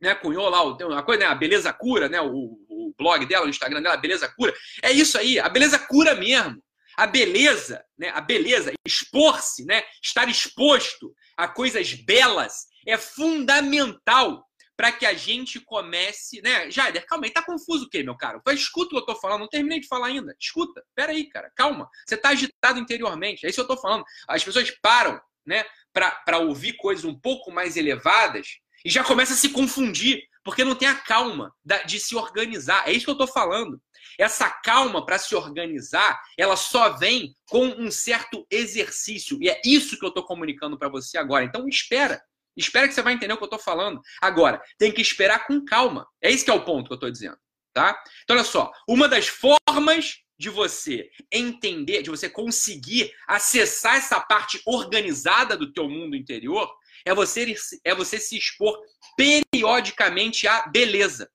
né, 0.02 0.14
cunhou 0.16 0.50
lá 0.50 0.64
uma 0.64 1.04
coisa, 1.04 1.24
né, 1.24 1.26
a 1.26 1.36
Beleza 1.36 1.72
Cura, 1.72 2.10
né, 2.10 2.22
o, 2.22 2.58
o 2.70 2.94
blog 2.98 3.26
dela, 3.26 3.46
o 3.46 3.50
Instagram 3.50 3.82
dela, 3.82 3.98
Beleza 3.98 4.28
Cura. 4.36 4.54
É 4.82 4.92
isso 4.92 5.18
aí, 5.18 5.40
a 5.40 5.50
beleza 5.50 5.80
cura 5.80 6.14
mesmo. 6.16 6.62
A 6.98 7.08
beleza, 7.08 7.84
né, 7.98 8.10
a 8.10 8.22
beleza, 8.22 8.72
expor-se, 8.86 9.66
né, 9.66 9.84
estar 10.02 10.30
exposto 10.30 11.14
a 11.36 11.48
coisas 11.48 11.94
belas 11.94 12.68
é 12.88 12.98
fundamental 12.98 14.45
para 14.76 14.92
que 14.92 15.06
a 15.06 15.14
gente 15.14 15.60
comece, 15.60 16.42
né? 16.42 16.70
Jader, 16.70 17.06
calma 17.06 17.26
aí, 17.26 17.32
tá 17.32 17.42
confuso 17.42 17.86
o 17.86 17.90
quê, 17.90 18.04
meu 18.04 18.16
caro? 18.16 18.42
Escuta 18.50 18.88
o 18.88 18.90
que 18.90 18.98
eu 18.98 19.16
tô 19.16 19.16
falando, 19.20 19.42
não 19.42 19.48
terminei 19.48 19.80
de 19.80 19.88
falar 19.88 20.08
ainda. 20.08 20.36
Escuta, 20.40 20.84
pera 20.94 21.12
aí, 21.12 21.30
cara, 21.30 21.52
calma. 21.56 21.90
Você 22.06 22.18
tá 22.18 22.30
agitado 22.30 22.80
interiormente, 22.80 23.46
é 23.46 23.50
isso 23.50 23.56
que 23.56 23.72
eu 23.72 23.76
tô 23.76 23.82
falando. 23.82 24.04
As 24.28 24.44
pessoas 24.44 24.70
param, 24.82 25.20
né, 25.46 25.64
para 25.94 26.40
ouvir 26.40 26.74
coisas 26.74 27.06
um 27.06 27.18
pouco 27.18 27.52
mais 27.52 27.78
elevadas 27.78 28.60
e 28.84 28.90
já 28.90 29.04
começa 29.04 29.34
a 29.34 29.38
se 29.38 29.50
confundir, 29.50 30.24
porque 30.44 30.64
não 30.64 30.76
tem 30.76 30.88
a 30.88 30.96
calma 30.96 31.52
de 31.88 32.00
se 32.00 32.16
organizar. 32.16 32.88
É 32.88 32.92
isso 32.92 33.06
que 33.06 33.10
eu 33.10 33.14
estou 33.14 33.28
falando. 33.28 33.82
Essa 34.20 34.50
calma 34.50 35.06
para 35.06 35.18
se 35.18 35.36
organizar, 35.36 36.22
ela 36.38 36.56
só 36.56 36.90
vem 36.90 37.36
com 37.48 37.66
um 37.66 37.90
certo 37.90 38.46
exercício. 38.52 39.38
E 39.42 39.50
é 39.50 39.60
isso 39.66 39.98
que 39.98 40.06
eu 40.06 40.10
estou 40.10 40.24
comunicando 40.24 40.78
para 40.78 40.90
você 40.90 41.18
agora. 41.18 41.44
Então, 41.44 41.68
espera. 41.68 42.22
Espera 42.56 42.88
que 42.88 42.94
você 42.94 43.02
vai 43.02 43.14
entender 43.14 43.34
o 43.34 43.38
que 43.38 43.44
eu 43.44 43.48
estou 43.48 43.60
falando. 43.60 44.02
Agora, 44.22 44.62
tem 44.78 44.92
que 44.92 45.02
esperar 45.02 45.46
com 45.46 45.64
calma. 45.64 46.08
É 46.22 46.30
isso 46.30 46.46
que 46.46 46.52
é 46.52 46.54
o 46.54 46.64
ponto 46.64 46.88
que 46.88 46.94
eu 46.94 46.96
estou 46.96 47.12
dizendo. 47.12 47.38
Tá? 47.74 48.02
Então, 48.24 48.36
olha 48.36 48.46
só. 48.46 48.72
Uma 48.88 49.08
das 49.08 49.28
formas 49.28 50.18
de 50.38 50.50
você 50.50 51.10
entender, 51.32 52.02
de 52.02 52.10
você 52.10 52.30
conseguir 52.30 53.14
acessar 53.28 53.96
essa 53.96 54.20
parte 54.20 54.62
organizada 54.66 55.56
do 55.56 55.72
teu 55.72 55.90
mundo 55.90 56.16
interior, 56.16 56.70
é 57.06 57.14
você, 57.14 57.56
é 57.84 57.94
você 57.94 58.20
se 58.20 58.38
expor 58.38 58.78
periodicamente 59.16 60.48
à 60.48 60.68
beleza. 60.68 61.30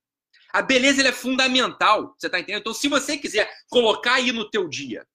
A 0.53 0.62
beleza 0.62 1.07
é 1.07 1.12
fundamental, 1.12 2.15
você 2.19 2.27
está 2.27 2.41
entendendo? 2.41 2.61
Então, 2.61 2.75
se 2.75 2.89
você 2.89 3.17
quiser 3.17 3.50
colocar 3.69 4.15
aí 4.15 4.33
no 4.33 4.50
teu 4.50 4.69
dia, 4.69 5.07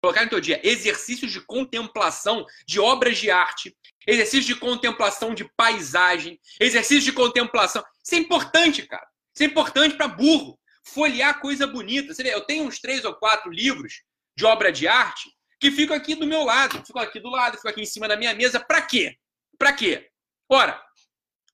colocar 0.00 0.24
no 0.24 0.30
teu 0.30 0.40
dia 0.40 0.60
exercícios 0.62 1.32
de 1.32 1.40
contemplação 1.40 2.46
de 2.66 2.78
obras 2.78 3.18
de 3.18 3.30
arte, 3.30 3.76
exercícios 4.06 4.46
de 4.46 4.54
contemplação 4.54 5.34
de 5.34 5.44
paisagem, 5.56 6.40
exercícios 6.60 7.04
de 7.04 7.12
contemplação, 7.12 7.84
isso 8.04 8.14
é 8.14 8.18
importante, 8.18 8.86
cara. 8.86 9.06
Isso 9.34 9.42
é 9.42 9.46
importante 9.46 9.96
para 9.96 10.08
burro. 10.08 10.58
Folhear 10.84 11.40
coisa 11.40 11.66
bonita. 11.66 12.14
Você 12.14 12.22
vê, 12.22 12.32
eu 12.32 12.40
tenho 12.42 12.64
uns 12.64 12.78
três 12.78 13.04
ou 13.04 13.14
quatro 13.14 13.50
livros 13.50 14.02
de 14.36 14.44
obra 14.44 14.72
de 14.72 14.86
arte 14.86 15.30
que 15.58 15.70
ficam 15.70 15.96
aqui 15.96 16.14
do 16.14 16.26
meu 16.26 16.44
lado, 16.44 16.84
ficam 16.86 17.02
aqui 17.02 17.18
do 17.18 17.30
lado, 17.30 17.56
ficam 17.56 17.70
aqui 17.70 17.82
em 17.82 17.86
cima 17.86 18.06
da 18.06 18.16
minha 18.16 18.34
mesa. 18.34 18.60
Para 18.60 18.82
quê? 18.82 19.16
Para 19.58 19.72
quê? 19.72 20.08
Ora, 20.48 20.80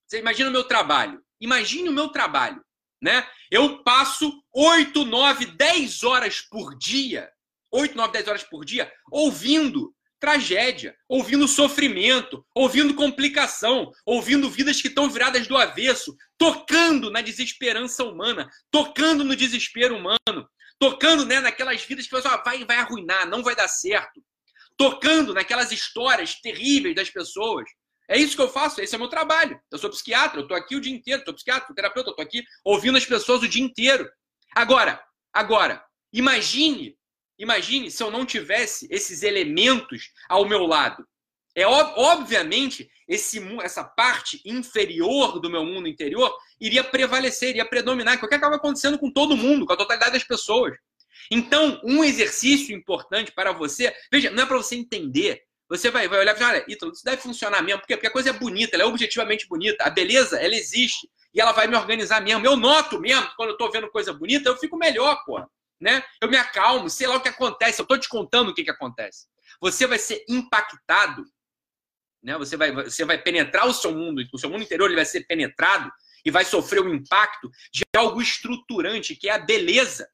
você 0.06 0.18
imagina 0.18 0.50
o 0.50 0.52
meu 0.52 0.64
trabalho. 0.64 1.22
Imagine 1.40 1.88
o 1.88 1.92
meu 1.92 2.08
trabalho, 2.08 2.62
né? 3.00 3.26
Eu 3.50 3.82
passo 3.82 4.32
8, 4.54 5.04
9, 5.04 5.46
10 5.46 6.04
horas 6.04 6.40
por 6.40 6.76
dia, 6.78 7.28
8, 7.72 7.96
9, 7.96 8.12
10 8.12 8.28
horas 8.28 8.42
por 8.44 8.64
dia, 8.64 8.92
ouvindo 9.10 9.94
tragédia, 10.20 10.94
ouvindo 11.08 11.48
sofrimento, 11.48 12.46
ouvindo 12.54 12.94
complicação, 12.94 13.90
ouvindo 14.06 14.48
vidas 14.48 14.80
que 14.80 14.86
estão 14.86 15.10
viradas 15.10 15.48
do 15.48 15.56
avesso, 15.56 16.16
tocando 16.38 17.10
na 17.10 17.20
desesperança 17.20 18.04
humana, 18.04 18.48
tocando 18.70 19.24
no 19.24 19.34
desespero 19.34 19.96
humano, 19.96 20.48
tocando 20.78 21.26
né, 21.26 21.40
naquelas 21.40 21.82
vidas 21.82 22.06
que 22.06 22.14
ah, 22.14 22.42
vai, 22.44 22.64
vai 22.64 22.76
arruinar, 22.76 23.28
não 23.28 23.42
vai 23.42 23.56
dar 23.56 23.66
certo, 23.66 24.22
tocando 24.76 25.34
naquelas 25.34 25.72
histórias 25.72 26.40
terríveis 26.40 26.94
das 26.94 27.10
pessoas, 27.10 27.68
é 28.08 28.18
isso 28.18 28.36
que 28.36 28.42
eu 28.42 28.48
faço, 28.48 28.80
esse 28.80 28.94
é 28.94 28.98
o 28.98 29.00
meu 29.00 29.08
trabalho. 29.08 29.58
Eu 29.70 29.78
sou 29.78 29.88
psiquiatra, 29.88 30.38
eu 30.38 30.42
estou 30.42 30.56
aqui 30.56 30.76
o 30.76 30.80
dia 30.80 30.94
inteiro, 30.94 31.22
sou 31.24 31.34
psiquiatra, 31.34 31.66
sou 31.66 31.74
terapeuta, 31.74 32.10
eu 32.10 32.12
estou 32.12 32.24
aqui 32.24 32.44
ouvindo 32.64 32.98
as 32.98 33.06
pessoas 33.06 33.42
o 33.42 33.48
dia 33.48 33.62
inteiro. 33.62 34.08
Agora, 34.54 35.02
agora, 35.32 35.82
imagine, 36.12 36.96
imagine 37.42 37.90
se 37.90 38.02
eu 38.02 38.10
não 38.10 38.24
tivesse 38.24 38.86
esses 38.90 39.22
elementos 39.22 40.10
ao 40.28 40.48
meu 40.48 40.66
lado. 40.66 41.06
É 41.54 41.66
obviamente 41.66 42.90
esse, 43.06 43.38
essa 43.60 43.84
parte 43.84 44.40
inferior 44.44 45.38
do 45.38 45.50
meu 45.50 45.64
mundo 45.66 45.86
interior 45.86 46.34
iria 46.58 46.82
prevalecer, 46.82 47.50
iria 47.50 47.64
predominar, 47.68 48.16
que 48.16 48.24
é 48.24 48.26
o 48.26 48.28
que 48.28 48.34
acaba 48.34 48.56
acontecendo 48.56 48.98
com 48.98 49.10
todo 49.10 49.36
mundo, 49.36 49.66
com 49.66 49.72
a 49.72 49.76
totalidade 49.76 50.12
das 50.12 50.24
pessoas. 50.24 50.74
Então, 51.30 51.80
um 51.84 52.02
exercício 52.02 52.74
importante 52.74 53.32
para 53.32 53.52
você, 53.52 53.94
veja, 54.10 54.30
não 54.30 54.44
é 54.44 54.46
para 54.46 54.56
você 54.56 54.76
entender, 54.76 55.42
você 55.68 55.90
vai, 55.90 56.06
vai 56.08 56.20
olhar 56.20 56.34
e 56.34 56.38
falar, 56.38 56.50
olha, 56.50 56.64
Ítalo, 56.68 56.92
isso 56.92 57.04
deve 57.04 57.22
funcionar 57.22 57.62
mesmo, 57.62 57.80
porque, 57.80 57.96
porque 57.96 58.06
a 58.06 58.12
coisa 58.12 58.30
é 58.30 58.32
bonita, 58.32 58.76
ela 58.76 58.82
é 58.82 58.86
objetivamente 58.86 59.48
bonita. 59.48 59.84
A 59.84 59.88
beleza, 59.88 60.38
ela 60.38 60.54
existe. 60.54 61.08
E 61.34 61.40
ela 61.40 61.52
vai 61.52 61.66
me 61.66 61.74
organizar 61.74 62.20
mesmo. 62.20 62.44
Eu 62.44 62.56
noto 62.56 63.00
mesmo, 63.00 63.26
quando 63.36 63.50
eu 63.50 63.56
tô 63.56 63.70
vendo 63.70 63.90
coisa 63.90 64.12
bonita, 64.12 64.50
eu 64.50 64.56
fico 64.58 64.76
melhor, 64.76 65.24
pô. 65.24 65.42
Né? 65.82 66.00
Eu 66.20 66.30
me 66.30 66.36
acalmo, 66.36 66.88
sei 66.88 67.08
lá 67.08 67.16
o 67.16 67.20
que 67.20 67.28
acontece, 67.28 67.82
eu 67.82 67.86
tô 67.86 67.98
te 67.98 68.08
contando 68.08 68.50
o 68.50 68.54
que, 68.54 68.62
que 68.62 68.70
acontece. 68.70 69.26
Você 69.60 69.84
vai 69.84 69.98
ser 69.98 70.24
impactado, 70.28 71.24
né? 72.22 72.38
Você 72.38 72.56
vai, 72.56 72.70
você 72.70 73.04
vai 73.04 73.20
penetrar 73.20 73.66
o 73.66 73.74
seu 73.74 73.92
mundo, 73.92 74.22
o 74.32 74.38
seu 74.38 74.48
mundo 74.48 74.62
interior 74.62 74.86
ele 74.86 74.94
vai 74.94 75.04
ser 75.04 75.26
penetrado 75.26 75.90
e 76.24 76.30
vai 76.30 76.44
sofrer 76.44 76.80
o 76.80 76.94
impacto 76.94 77.50
de 77.72 77.82
algo 77.96 78.22
estruturante, 78.22 79.16
que 79.16 79.28
é 79.28 79.32
a 79.32 79.38
beleza. 79.40 80.08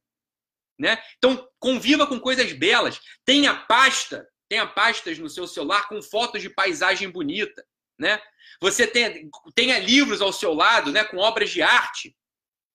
Né? 0.79 0.97
Então, 1.19 1.47
conviva 1.59 2.07
com 2.07 2.19
coisas 2.19 2.51
belas. 2.53 2.99
Tenha 3.27 3.55
pasta 3.55 4.27
tenha 4.49 4.67
pastas 4.67 5.19
no 5.19 5.29
seu 5.29 5.47
celular 5.47 5.89
com 5.89 6.01
fotos 6.01 6.41
de 6.41 6.49
paisagem 6.49 7.11
bonita, 7.11 7.65
né? 7.99 8.21
Você 8.61 8.87
tenha, 8.87 9.13
tenha 9.55 9.79
livros 9.79 10.23
ao 10.23 10.33
seu 10.33 10.55
lado, 10.55 10.91
né, 10.91 11.05
com 11.05 11.19
obras 11.19 11.51
de 11.51 11.61
arte, 11.61 12.17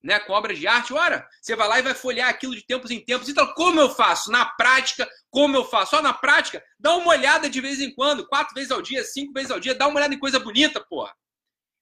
né, 0.03 0.19
com 0.19 0.33
obras 0.33 0.59
de 0.59 0.67
arte. 0.67 0.93
Ora, 0.93 1.25
você 1.41 1.55
vai 1.55 1.67
lá 1.67 1.79
e 1.79 1.83
vai 1.83 1.93
folhear 1.93 2.29
aquilo 2.29 2.55
de 2.55 2.65
tempos 2.65 2.91
em 2.91 2.99
tempos. 2.99 3.29
Então, 3.29 3.53
como 3.53 3.79
eu 3.79 3.89
faço? 3.89 4.29
Na 4.29 4.45
prática, 4.45 5.09
como 5.29 5.55
eu 5.55 5.63
faço? 5.63 5.91
Só 5.91 6.01
na 6.01 6.13
prática, 6.13 6.63
dá 6.77 6.95
uma 6.95 7.09
olhada 7.09 7.49
de 7.49 7.61
vez 7.61 7.79
em 7.79 7.93
quando, 7.93 8.27
quatro 8.27 8.53
vezes 8.53 8.71
ao 8.71 8.81
dia, 8.81 9.03
cinco 9.03 9.31
vezes 9.31 9.51
ao 9.51 9.59
dia, 9.59 9.73
dá 9.73 9.87
uma 9.87 9.97
olhada 9.97 10.13
em 10.13 10.19
coisa 10.19 10.39
bonita, 10.39 10.83
porra. 10.89 11.13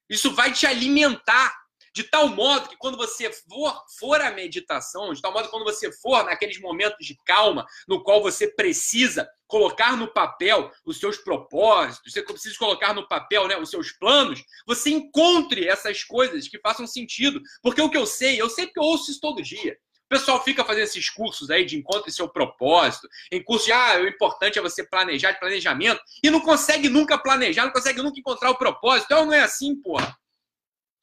Isso 0.10 0.34
vai 0.34 0.52
te 0.52 0.68
alimentar 0.68 1.61
de 1.94 2.04
tal 2.04 2.30
modo 2.30 2.70
que 2.70 2.78
quando 2.78 2.98
você 2.98 3.32
for, 3.32 3.84
for 4.00 4.22
à 4.22 4.32
meditação, 4.32 5.14
de 5.14 5.22
tal 5.22 5.34
modo 5.34 5.46
que 5.46 5.52
quando 5.52 5.64
você 5.66 5.92
for 5.92 6.24
naqueles 6.24 6.60
momentos 6.60 7.06
de 7.06 7.18
calma, 7.26 7.66
no 7.88 8.04
qual 8.04 8.22
você 8.22 8.48
precisa 8.48 9.30
colocar 9.48 9.98
no 9.98 10.08
papel 10.08 10.72
os 10.86 10.98
seus 10.98 11.18
propósitos, 11.18 12.14
você 12.14 12.24
precisa 12.24 12.58
colocar 12.58 12.94
no 12.94 13.08
papel 13.08 13.48
né, 13.50 13.58
os 13.58 13.70
seus 13.70 13.92
planos, 13.92 14.42
você 14.66 14.90
encontre 14.90 15.68
essas 15.68 16.04
coisas 16.04 16.48
que 16.48 16.60
façam 16.60 16.88
sentido. 16.88 17.42
Porque 17.62 17.82
o 17.82 17.90
que 17.90 17.98
eu 17.98 18.06
sei, 18.06 18.42
eu 18.42 18.48
eu 18.48 18.84
ouço 18.84 19.12
isso 19.12 19.20
todo 19.20 19.44
dia. 19.44 19.78
pessoal 20.08 20.42
fica 20.44 20.64
fazendo 20.64 20.84
esses 20.84 21.10
cursos 21.10 21.50
aí 21.50 21.66
de 21.66 21.78
encontre 21.78 22.12
seu 22.12 22.30
propósito, 22.30 23.10
em 23.30 23.44
curso 23.44 23.66
de, 23.66 23.74
ah, 23.74 24.00
o 24.00 24.08
importante 24.08 24.58
é 24.58 24.62
você 24.62 24.86
planejar, 24.86 25.32
de 25.34 25.40
planejamento, 25.40 26.02
e 26.24 26.30
não 26.30 26.40
consegue 26.40 26.88
nunca 26.88 27.18
planejar, 27.18 27.66
não 27.66 27.72
consegue 27.72 28.02
nunca 28.02 28.20
encontrar 28.20 28.52
o 28.52 28.58
propósito. 28.58 29.06
Então 29.06 29.26
não 29.26 29.34
é 29.34 29.42
assim, 29.42 29.76
porra. 29.82 30.18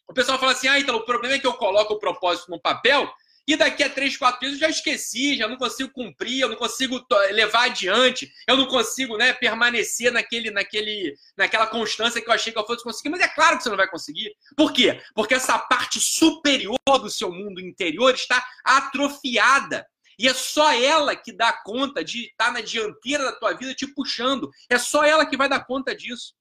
O 0.09 0.15
pessoal 0.15 0.39
fala 0.39 0.53
assim, 0.53 0.69
ah, 0.69 0.79
então 0.79 0.97
o 0.97 1.05
problema 1.05 1.35
é 1.35 1.39
que 1.39 1.47
eu 1.47 1.55
coloco 1.55 1.95
o 1.95 1.99
propósito 1.99 2.51
no 2.51 2.61
papel 2.61 3.13
e 3.49 3.57
daqui 3.57 3.83
a 3.83 3.89
três, 3.89 4.15
quatro 4.15 4.41
dias 4.41 4.53
eu 4.53 4.59
já 4.59 4.69
esqueci, 4.69 5.35
já 5.35 5.49
não 5.49 5.57
consigo 5.57 5.91
cumprir, 5.91 6.41
eu 6.41 6.51
não 6.51 6.57
consigo 6.57 7.03
levar 7.31 7.65
adiante, 7.65 8.31
eu 8.47 8.59
não 8.59 8.67
consigo 8.67 9.17
né, 9.17 9.33
permanecer 9.33 10.13
naquele, 10.13 10.51
naquele, 10.51 11.15
naquela 11.35 11.67
constância 11.67 12.21
que 12.21 12.29
eu 12.29 12.35
achei 12.35 12.53
que 12.53 12.59
eu 12.59 12.67
fosse 12.67 12.85
conseguir. 12.85 13.09
Mas 13.09 13.21
é 13.23 13.29
claro 13.29 13.57
que 13.57 13.63
você 13.63 13.71
não 13.71 13.77
vai 13.79 13.89
conseguir. 13.89 14.35
Por 14.55 14.71
quê? 14.71 15.01
Porque 15.15 15.33
essa 15.33 15.59
parte 15.59 15.99
superior 15.99 16.77
do 16.87 17.09
seu 17.09 17.33
mundo 17.33 17.59
interior 17.59 18.13
está 18.13 18.47
atrofiada. 18.63 19.87
E 20.19 20.29
é 20.29 20.35
só 20.35 20.71
ela 20.75 21.17
que 21.17 21.33
dá 21.33 21.51
conta 21.51 22.05
de 22.05 22.27
estar 22.27 22.53
na 22.53 22.61
dianteira 22.61 23.25
da 23.25 23.33
tua 23.33 23.55
vida 23.55 23.73
te 23.73 23.87
puxando. 23.87 24.51
É 24.69 24.77
só 24.77 25.05
ela 25.05 25.25
que 25.25 25.39
vai 25.39 25.49
dar 25.49 25.65
conta 25.65 25.97
disso. 25.97 26.35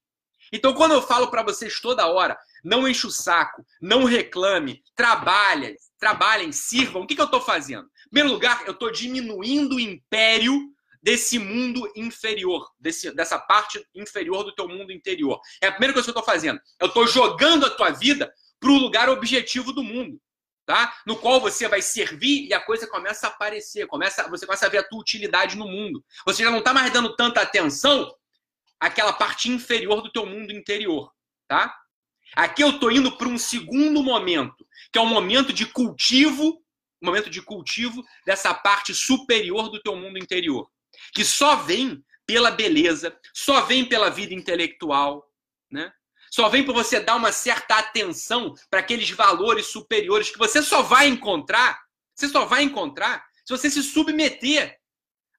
Então, 0.51 0.73
quando 0.73 0.93
eu 0.93 1.01
falo 1.01 1.29
para 1.29 1.43
vocês 1.43 1.79
toda 1.79 2.07
hora, 2.07 2.37
não 2.63 2.87
enche 2.87 3.07
o 3.07 3.11
saco, 3.11 3.65
não 3.81 4.03
reclame, 4.03 4.81
trabalhe, 4.95 5.75
trabalhem, 5.99 6.51
sirvam. 6.51 7.01
O 7.01 7.07
que, 7.07 7.15
que 7.15 7.21
eu 7.21 7.25
estou 7.25 7.41
fazendo? 7.41 7.85
Em 8.07 8.09
primeiro 8.09 8.33
lugar, 8.33 8.63
eu 8.65 8.73
estou 8.73 8.91
diminuindo 8.91 9.75
o 9.75 9.79
império 9.79 10.73
desse 11.01 11.39
mundo 11.39 11.89
inferior, 11.95 12.69
desse, 12.79 13.11
dessa 13.11 13.39
parte 13.39 13.81
inferior 13.95 14.43
do 14.43 14.53
teu 14.53 14.67
mundo 14.67 14.91
interior. 14.91 15.39
É 15.61 15.67
a 15.67 15.71
primeira 15.71 15.93
coisa 15.93 16.05
que 16.05 16.09
eu 16.09 16.19
estou 16.19 16.33
fazendo. 16.33 16.59
Eu 16.79 16.87
estou 16.87 17.07
jogando 17.07 17.65
a 17.65 17.69
tua 17.69 17.91
vida 17.91 18.31
para 18.59 18.69
o 18.69 18.77
lugar 18.77 19.09
objetivo 19.09 19.71
do 19.71 19.83
mundo. 19.83 20.19
Tá? 20.65 20.93
No 21.05 21.15
qual 21.15 21.39
você 21.39 21.65
vai 21.69 21.81
servir 21.81 22.47
e 22.47 22.53
a 22.53 22.59
coisa 22.59 22.85
começa 22.87 23.27
a 23.27 23.29
aparecer, 23.29 23.87
começa, 23.87 24.27
você 24.27 24.45
começa 24.45 24.65
a 24.65 24.69
ver 24.69 24.79
a 24.79 24.83
tua 24.83 24.99
utilidade 24.99 25.55
no 25.55 25.65
mundo. 25.65 26.03
Você 26.25 26.43
já 26.43 26.51
não 26.51 26.59
está 26.59 26.73
mais 26.73 26.91
dando 26.91 27.15
tanta 27.15 27.39
atenção 27.39 28.13
àquela 28.79 29.13
parte 29.13 29.49
inferior 29.49 30.01
do 30.01 30.11
teu 30.11 30.25
mundo 30.25 30.51
interior, 30.51 31.11
tá? 31.47 31.75
Aqui 32.35 32.63
eu 32.63 32.71
estou 32.71 32.91
indo 32.91 33.17
para 33.17 33.27
um 33.27 33.37
segundo 33.37 34.03
momento, 34.03 34.65
que 34.91 34.99
é 34.99 35.01
um 35.01 35.07
momento 35.07 35.53
de 35.53 35.65
cultivo, 35.65 36.61
um 37.01 37.05
momento 37.05 37.29
de 37.29 37.41
cultivo 37.41 38.03
dessa 38.25 38.53
parte 38.53 38.93
superior 38.93 39.69
do 39.69 39.81
teu 39.81 39.95
mundo 39.95 40.17
interior, 40.17 40.69
que 41.13 41.23
só 41.23 41.55
vem 41.55 42.03
pela 42.25 42.51
beleza, 42.51 43.17
só 43.33 43.61
vem 43.61 43.85
pela 43.85 44.09
vida 44.09 44.33
intelectual, 44.33 45.25
né? 45.71 45.91
Só 46.29 46.49
vem 46.49 46.65
por 46.65 46.73
você 46.73 46.99
dar 46.99 47.15
uma 47.15 47.31
certa 47.31 47.77
atenção 47.77 48.53
para 48.69 48.81
aqueles 48.81 49.09
valores 49.09 49.67
superiores 49.67 50.29
que 50.29 50.37
você 50.37 50.61
só 50.61 50.81
vai 50.81 51.07
encontrar, 51.07 51.79
você 52.13 52.27
só 52.27 52.45
vai 52.45 52.63
encontrar 52.63 53.25
se 53.45 53.55
você 53.55 53.69
se 53.69 53.81
submeter 53.81 54.77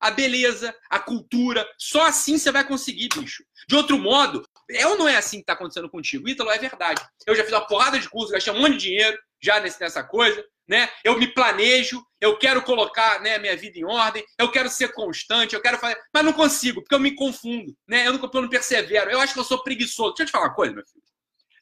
à 0.00 0.11
beleza, 0.11 0.75
à 0.90 0.99
cultura. 0.99 1.67
Só 1.78 2.07
assim 2.07 2.38
você 2.38 2.50
vai 2.50 2.67
conseguir, 2.67 3.09
bicho. 3.14 3.45
De 3.69 3.75
outro 3.75 3.99
modo, 3.99 4.45
é 4.71 4.87
ou 4.87 4.97
não 4.97 5.09
é 5.09 5.17
assim 5.17 5.38
que 5.38 5.43
está 5.43 5.55
acontecendo 5.55 5.90
contigo? 5.90 6.28
Ítalo, 6.28 6.50
é 6.50 6.59
verdade. 6.59 7.02
Eu 7.26 7.35
já 7.35 7.45
fiz 7.45 7.52
uma 7.52 7.67
porrada 7.67 7.99
de 7.99 8.09
curso, 8.09 8.33
gastei 8.33 8.52
um 8.52 8.61
monte 8.61 8.73
de 8.73 8.78
dinheiro 8.78 9.19
já 9.40 9.61
nessa 9.61 10.02
coisa, 10.02 10.45
né? 10.69 10.88
Eu 11.02 11.19
me 11.19 11.33
planejo, 11.33 12.05
eu 12.21 12.37
quero 12.38 12.62
colocar 12.62 13.21
né, 13.21 13.38
minha 13.38 13.57
vida 13.57 13.78
em 13.78 13.85
ordem, 13.85 14.25
eu 14.38 14.50
quero 14.50 14.69
ser 14.69 14.93
constante, 14.93 15.55
eu 15.55 15.62
quero 15.62 15.78
fazer. 15.78 15.99
Mas 16.12 16.25
não 16.25 16.33
consigo, 16.33 16.83
porque 16.83 16.95
eu 16.95 17.00
me 17.00 17.14
confundo, 17.14 17.75
né? 17.88 18.07
Eu 18.07 18.12
não, 18.14 18.31
eu 18.33 18.43
não 18.43 18.49
persevero. 18.49 19.11
Eu 19.11 19.21
acho 19.21 19.33
que 19.33 19.40
eu 19.40 19.45
sou 19.45 19.62
preguiçoso. 19.62 20.14
Deixa 20.14 20.25
eu 20.25 20.26
te 20.26 20.33
falar 20.33 20.47
uma 20.47 20.55
coisa, 20.55 20.75
meu 20.75 20.85
filho. 20.85 21.02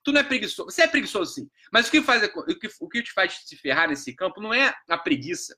Tu 0.02 0.12
não 0.12 0.20
é 0.20 0.24
preguiçoso. 0.24 0.70
Você 0.70 0.82
é 0.82 0.86
preguiçoso, 0.86 1.34
sim. 1.34 1.48
Mas 1.72 1.88
o 1.88 1.90
que, 1.90 2.02
faz, 2.02 2.22
o 2.22 2.58
que, 2.58 2.68
o 2.80 2.88
que 2.88 3.02
te 3.02 3.12
faz 3.12 3.40
se 3.44 3.56
ferrar 3.56 3.88
nesse 3.88 4.14
campo 4.14 4.40
não 4.40 4.54
é 4.54 4.74
a 4.88 4.98
preguiça, 4.98 5.56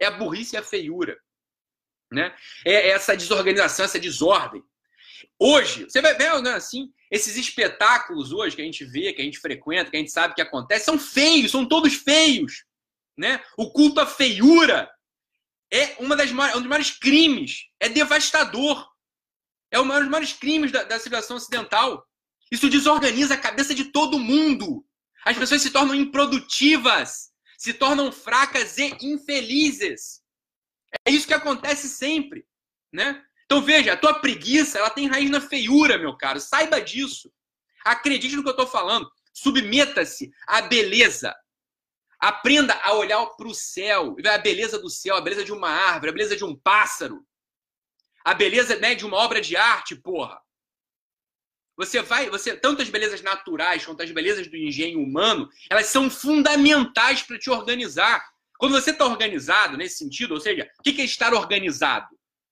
é 0.00 0.06
a 0.06 0.10
burrice 0.12 0.54
e 0.54 0.58
a 0.58 0.62
feiura. 0.62 1.16
Né? 2.10 2.34
É 2.64 2.90
essa 2.90 3.16
desorganização, 3.16 3.84
essa 3.84 3.98
desordem. 3.98 4.62
Hoje, 5.38 5.84
você 5.84 6.00
vai 6.00 6.14
ver, 6.14 6.40
não 6.42 6.50
é 6.50 6.54
assim? 6.54 6.92
Esses 7.10 7.36
espetáculos 7.36 8.32
hoje 8.32 8.56
que 8.56 8.62
a 8.62 8.64
gente 8.64 8.84
vê, 8.84 9.12
que 9.12 9.22
a 9.22 9.24
gente 9.24 9.38
frequenta, 9.38 9.90
que 9.90 9.96
a 9.96 10.00
gente 10.00 10.10
sabe 10.10 10.34
que 10.34 10.42
acontece, 10.42 10.84
são 10.84 10.98
feios, 10.98 11.50
são 11.50 11.66
todos 11.66 11.94
feios. 11.94 12.64
Né? 13.16 13.42
O 13.56 13.70
culto 13.70 14.00
à 14.00 14.06
feiura 14.06 14.90
é 15.72 15.96
uma 15.98 16.16
das 16.16 16.30
maiores, 16.30 16.56
um 16.56 16.60
dos 16.60 16.68
maiores 16.68 16.90
crimes, 16.90 17.66
é 17.80 17.88
devastador. 17.88 18.88
É 19.70 19.78
um 19.78 19.86
dos 19.86 20.08
maiores 20.08 20.32
crimes 20.32 20.72
da, 20.72 20.82
da 20.84 20.98
civilização 20.98 21.36
ocidental. 21.36 22.06
Isso 22.50 22.70
desorganiza 22.70 23.34
a 23.34 23.38
cabeça 23.38 23.74
de 23.74 23.86
todo 23.86 24.18
mundo. 24.18 24.84
As 25.24 25.36
pessoas 25.36 25.60
se 25.60 25.70
tornam 25.70 25.94
improdutivas, 25.94 27.30
se 27.58 27.74
tornam 27.74 28.10
fracas 28.10 28.78
e 28.78 28.96
infelizes. 29.02 30.17
É 31.04 31.10
isso 31.10 31.26
que 31.26 31.34
acontece 31.34 31.88
sempre, 31.88 32.46
né? 32.92 33.24
Então 33.44 33.62
veja, 33.62 33.92
a 33.92 33.96
tua 33.96 34.20
preguiça, 34.20 34.78
ela 34.78 34.90
tem 34.90 35.08
raiz 35.08 35.30
na 35.30 35.40
feiura, 35.40 35.98
meu 35.98 36.16
caro. 36.16 36.38
Saiba 36.38 36.80
disso. 36.80 37.32
Acredite 37.84 38.36
no 38.36 38.42
que 38.42 38.48
eu 38.48 38.52
estou 38.52 38.66
falando. 38.66 39.10
Submeta-se 39.32 40.30
à 40.46 40.60
beleza. 40.62 41.34
Aprenda 42.20 42.74
a 42.82 42.92
olhar 42.94 43.24
para 43.24 43.48
o 43.48 43.54
céu, 43.54 44.16
a 44.26 44.38
beleza 44.38 44.78
do 44.78 44.90
céu, 44.90 45.16
a 45.16 45.20
beleza 45.20 45.44
de 45.44 45.52
uma 45.52 45.70
árvore, 45.70 46.10
a 46.10 46.12
beleza 46.12 46.36
de 46.36 46.44
um 46.44 46.54
pássaro, 46.54 47.24
a 48.24 48.34
beleza 48.34 48.76
né, 48.76 48.94
de 48.94 49.06
uma 49.06 49.16
obra 49.16 49.40
de 49.40 49.56
arte, 49.56 49.94
porra. 49.94 50.40
Você 51.76 52.02
vai, 52.02 52.28
você 52.28 52.56
tanto 52.56 52.82
as 52.82 52.90
belezas 52.90 53.22
naturais 53.22 53.86
quanto 53.86 54.02
as 54.02 54.10
belezas 54.10 54.48
do 54.48 54.56
engenho 54.56 55.00
humano, 55.00 55.48
elas 55.70 55.86
são 55.86 56.10
fundamentais 56.10 57.22
para 57.22 57.38
te 57.38 57.48
organizar. 57.48 58.28
Quando 58.58 58.72
você 58.72 58.90
está 58.90 59.06
organizado 59.06 59.76
nesse 59.76 59.96
sentido, 59.96 60.34
ou 60.34 60.40
seja, 60.40 60.68
o 60.78 60.82
que 60.82 61.00
é 61.00 61.04
estar 61.04 61.32
organizado? 61.32 62.08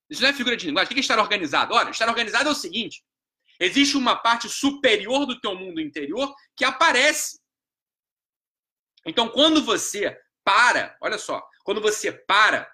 Isso 0.08 0.22
não 0.22 0.28
é 0.28 0.32
figura 0.32 0.56
de 0.56 0.66
linguagem. 0.66 0.86
O 0.86 0.94
que 0.94 1.00
é 1.00 1.00
estar 1.00 1.18
organizado? 1.18 1.74
Olha, 1.74 1.90
estar 1.90 2.08
organizado 2.08 2.48
é 2.48 2.52
o 2.52 2.54
seguinte: 2.54 3.04
existe 3.58 3.96
uma 3.96 4.14
parte 4.14 4.48
superior 4.48 5.26
do 5.26 5.40
teu 5.40 5.56
mundo 5.56 5.80
interior 5.80 6.32
que 6.56 6.64
aparece. 6.64 7.40
Então, 9.04 9.28
quando 9.28 9.62
você 9.62 10.16
para, 10.44 10.96
olha 11.00 11.18
só, 11.18 11.42
quando 11.64 11.80
você 11.80 12.12
para 12.12 12.70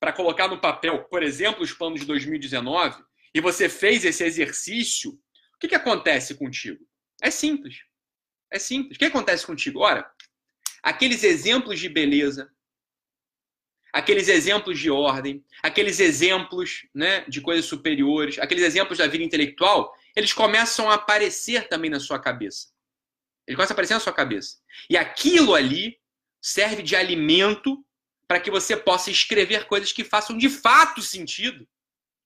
para 0.00 0.12
colocar 0.12 0.48
no 0.48 0.60
papel, 0.60 1.04
por 1.04 1.22
exemplo, 1.22 1.62
os 1.62 1.72
planos 1.72 2.00
de 2.00 2.06
2019, 2.06 3.04
e 3.32 3.40
você 3.40 3.68
fez 3.68 4.04
esse 4.04 4.24
exercício, 4.24 5.12
o 5.12 5.58
que, 5.60 5.68
que 5.68 5.76
acontece 5.76 6.34
contigo? 6.34 6.84
É 7.22 7.30
simples. 7.30 7.84
É 8.50 8.58
simples. 8.58 8.96
O 8.96 8.98
que 8.98 9.04
acontece 9.04 9.46
contigo? 9.46 9.78
Ora, 9.78 10.10
aqueles 10.82 11.22
exemplos 11.22 11.78
de 11.78 11.88
beleza, 11.88 12.50
aqueles 13.92 14.28
exemplos 14.28 14.78
de 14.78 14.90
ordem, 14.90 15.44
aqueles 15.62 16.00
exemplos 16.00 16.86
né, 16.94 17.24
de 17.28 17.40
coisas 17.40 17.66
superiores, 17.66 18.38
aqueles 18.38 18.64
exemplos 18.64 18.98
da 18.98 19.06
vida 19.06 19.22
intelectual, 19.22 19.94
eles 20.16 20.32
começam 20.32 20.90
a 20.90 20.94
aparecer 20.94 21.68
também 21.68 21.90
na 21.90 22.00
sua 22.00 22.18
cabeça. 22.18 22.68
Eles 23.46 23.56
começam 23.56 23.72
a 23.72 23.76
aparecer 23.76 23.94
na 23.94 24.00
sua 24.00 24.12
cabeça. 24.12 24.58
E 24.88 24.96
aquilo 24.96 25.54
ali 25.54 25.98
serve 26.40 26.82
de 26.82 26.96
alimento 26.96 27.84
para 28.26 28.40
que 28.40 28.50
você 28.50 28.76
possa 28.76 29.10
escrever 29.10 29.66
coisas 29.66 29.92
que 29.92 30.04
façam 30.04 30.36
de 30.38 30.48
fato 30.48 31.02
sentido. 31.02 31.68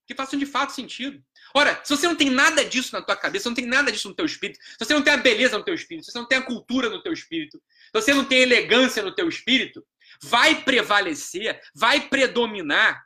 Que 0.05 0.15
façam 0.15 0.39
de 0.39 0.45
fato 0.45 0.71
sentido. 0.71 1.21
Ora, 1.57 1.81
se 1.83 1.89
você 1.89 2.07
não 2.07 2.15
tem 2.15 2.29
nada 2.29 2.63
disso 2.63 2.93
na 2.93 3.01
tua 3.01 3.15
cabeça, 3.15 3.49
não 3.49 3.55
tem 3.55 3.65
nada 3.65 3.91
disso 3.91 4.07
no 4.07 4.13
teu 4.13 4.27
espírito, 4.27 4.59
se 4.63 4.85
você 4.85 4.93
não 4.93 5.01
tem 5.01 5.11
a 5.11 5.17
beleza 5.17 5.57
no 5.57 5.63
teu 5.63 5.73
espírito, 5.73 6.05
se 6.05 6.11
você 6.11 6.19
não 6.19 6.27
tem 6.27 6.37
a 6.37 6.43
cultura 6.43 6.87
no 6.87 7.01
teu 7.01 7.11
espírito, 7.11 7.57
se 7.57 7.91
você 7.93 8.13
não 8.13 8.23
tem 8.23 8.41
elegância 8.43 9.01
no 9.01 9.11
teu 9.11 9.27
espírito, 9.27 9.83
vai 10.21 10.61
prevalecer, 10.61 11.59
vai 11.73 12.09
predominar 12.09 13.03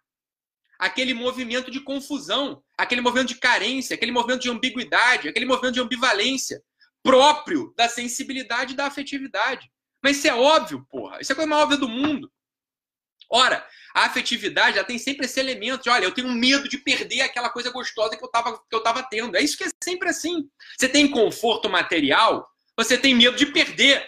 aquele 0.78 1.14
movimento 1.14 1.72
de 1.72 1.80
confusão, 1.80 2.62
aquele 2.78 3.00
movimento 3.00 3.30
de 3.30 3.36
carência, 3.36 3.94
aquele 3.94 4.12
movimento 4.12 4.42
de 4.42 4.50
ambiguidade, 4.50 5.30
aquele 5.30 5.46
movimento 5.46 5.76
de 5.76 5.80
ambivalência 5.80 6.62
próprio 7.02 7.74
da 7.78 7.88
sensibilidade 7.88 8.74
e 8.74 8.76
da 8.76 8.88
afetividade. 8.88 9.72
Mas 10.04 10.18
isso 10.18 10.28
é 10.28 10.36
óbvio, 10.36 10.86
porra. 10.90 11.22
Isso 11.22 11.32
é 11.32 11.34
a 11.34 11.36
coisa 11.38 11.50
mais 11.50 11.64
óbvia 11.64 11.78
do 11.78 11.88
mundo. 11.88 12.30
Ora, 13.32 13.66
a 13.94 14.06
afetividade 14.06 14.76
já 14.76 14.84
tem 14.84 14.98
sempre 14.98 15.26
esse 15.26 15.40
elemento 15.40 15.84
de, 15.84 15.90
olha, 15.90 16.04
eu 16.04 16.14
tenho 16.14 16.30
medo 16.30 16.68
de 16.68 16.78
perder 16.78 17.22
aquela 17.22 17.50
coisa 17.50 17.72
gostosa 17.72 18.18
que 18.18 18.24
eu 18.24 18.28
estava 18.28 18.58
que 18.58 18.76
eu 18.76 18.84
tava 18.84 19.04
tendo. 19.04 19.38
É 19.38 19.42
isso 19.42 19.58
que 19.58 19.64
é 19.64 19.70
sempre 19.84 20.10
assim. 20.10 20.50
Você 20.78 20.90
tem 20.90 21.10
conforto 21.10 21.70
material, 21.70 22.48
você 22.78 22.98
tem 22.98 23.16
medo 23.16 23.38
de 23.38 23.46
perder. 23.46 24.06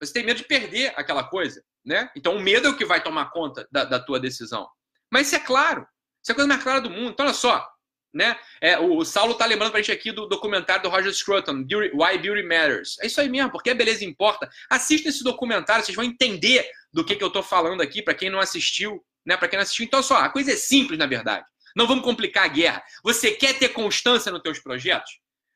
Você 0.00 0.12
tem 0.12 0.24
medo 0.24 0.38
de 0.38 0.44
perder 0.44 0.92
aquela 0.96 1.24
coisa. 1.24 1.62
Né? 1.84 2.10
Então 2.16 2.36
o 2.36 2.40
medo 2.40 2.68
é 2.68 2.70
o 2.70 2.76
que 2.76 2.84
vai 2.84 3.02
tomar 3.02 3.30
conta 3.30 3.66
da, 3.70 3.84
da 3.84 4.00
tua 4.00 4.18
decisão. 4.18 4.68
Mas 5.10 5.26
isso 5.26 5.36
é 5.36 5.40
claro. 5.40 5.86
Isso 6.22 6.30
é 6.30 6.32
a 6.32 6.34
coisa 6.34 6.48
mais 6.48 6.62
clara 6.62 6.80
do 6.80 6.90
mundo. 6.90 7.10
Então, 7.10 7.26
olha 7.26 7.34
só. 7.34 7.68
Né? 8.14 8.38
É, 8.60 8.78
o, 8.78 9.04
Saulo 9.04 9.34
tá 9.34 9.46
lembrando 9.46 9.70
pra 9.70 9.80
gente 9.80 9.90
aqui 9.90 10.12
do 10.12 10.28
documentário 10.28 10.82
do 10.82 10.90
Roger 10.90 11.12
Scruton, 11.14 11.64
Why 11.94 12.18
Beauty 12.18 12.42
Matters. 12.42 12.98
É 13.00 13.06
isso 13.06 13.20
aí 13.20 13.28
mesmo, 13.28 13.50
porque 13.50 13.70
a 13.70 13.74
beleza 13.74 14.04
importa. 14.04 14.50
Assista 14.68 15.08
esse 15.08 15.24
documentário, 15.24 15.84
vocês 15.84 15.96
vão 15.96 16.04
entender 16.04 16.70
do 16.92 17.04
que, 17.04 17.16
que 17.16 17.24
eu 17.24 17.30
tô 17.30 17.42
falando 17.42 17.80
aqui, 17.80 18.02
para 18.02 18.14
quem 18.14 18.28
não 18.30 18.38
assistiu, 18.38 19.04
né? 19.24 19.36
Para 19.36 19.48
quem 19.48 19.56
não 19.56 19.62
assistiu. 19.62 19.84
Então, 19.84 20.02
só, 20.02 20.16
a 20.16 20.28
coisa 20.28 20.52
é 20.52 20.56
simples, 20.56 20.98
na 20.98 21.06
verdade. 21.06 21.44
Não 21.74 21.86
vamos 21.86 22.04
complicar 22.04 22.44
a 22.44 22.48
guerra. 22.48 22.82
Você 23.02 23.32
quer 23.32 23.58
ter 23.58 23.70
constância 23.70 24.30
nos 24.30 24.42
teus 24.42 24.58
projetos? 24.58 25.10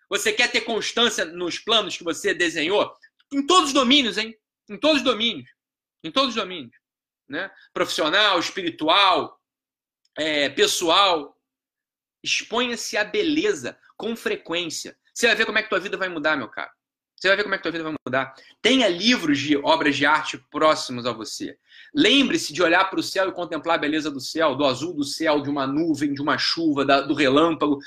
Você 0.09 0.33
quer 0.33 0.51
ter 0.51 0.63
constância 0.63 1.25
nos 1.25 1.59
planos 1.59 1.97
que 1.97 2.05
você 2.05 2.33
desenhou? 2.33 2.93
Em 3.33 3.45
todos 3.45 3.69
os 3.69 3.73
domínios, 3.73 4.17
hein? 4.17 4.35
Em 4.71 4.79
todos 4.79 4.99
os 4.99 5.05
domínios. 5.05 5.49
Em 6.03 6.11
todos 6.11 6.31
os 6.31 6.35
domínios. 6.35 6.75
né? 7.29 7.51
profissional, 7.73 8.39
espiritual, 8.39 9.39
é, 10.17 10.49
pessoal. 10.49 11.37
Exponha-se 12.23 12.97
à 12.97 13.05
beleza 13.05 13.79
com 13.97 14.17
frequência. 14.17 14.97
Você 15.13 15.27
vai 15.27 15.37
ver 15.37 15.47
como 15.47 15.59
é 15.59 15.63
que 15.63 15.69
tua 15.69 15.81
vida 15.81 15.97
vai 15.97 16.09
mudar, 16.09 16.37
meu 16.37 16.49
caro. 16.49 16.71
Você 17.17 17.29
vai 17.29 17.37
ver 17.37 17.45
como 17.45 17.55
é 17.55 17.59
que 17.59 17.63
tua 17.63 17.73
vida 17.73 17.85
vai 17.85 17.95
mudar. 18.07 18.35
Tenha 18.61 18.89
livros 18.89 19.39
de 19.39 19.57
obras 19.57 19.97
de 19.97 20.05
arte 20.05 20.37
próximos 20.51 21.07
a 21.07 21.13
você. 21.13 21.57
Lembre-se 21.95 22.53
de 22.53 22.63
olhar 22.63 22.85
para 22.91 23.01
o 23.01 23.03
céu 23.03 23.29
e 23.29 23.33
contemplar 23.33 23.77
a 23.77 23.81
beleza 23.81 24.11
do 24.11 24.21
céu, 24.21 24.55
do 24.55 24.67
azul 24.67 24.93
do 24.93 25.03
céu, 25.03 25.41
de 25.41 25.49
uma 25.49 25.67
nuvem, 25.67 26.13
de 26.13 26.21
uma 26.21 26.37
chuva, 26.37 26.85
da, 26.85 27.01
do 27.01 27.15
relâmpago. 27.15 27.79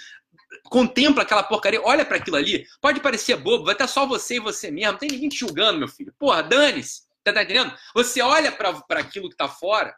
Contempla 0.64 1.22
aquela 1.22 1.44
porcaria, 1.44 1.80
olha 1.84 2.04
para 2.04 2.18
aquilo 2.18 2.38
ali. 2.38 2.66
Pode 2.82 3.00
parecer 3.02 3.38
bobo, 3.38 3.66
vai 3.66 3.76
estar 3.76 3.88
só 3.88 4.08
você 4.08 4.38
e 4.38 4.40
você 4.40 4.72
mesmo. 4.72 4.94
Não 4.94 5.00
tem 5.00 5.10
ninguém 5.10 5.30
te 5.30 5.38
julgando, 5.38 5.78
meu 5.78 5.88
filho. 5.88 6.14
Porra, 6.18 6.42
dane-se. 6.42 7.08
Tá, 7.24 7.32
tá 7.32 7.44
entendendo? 7.44 7.72
Você 7.94 8.22
olha 8.22 8.52
para 8.52 9.00
aquilo 9.00 9.28
que 9.28 9.36
está 9.36 9.48
fora, 9.48 9.96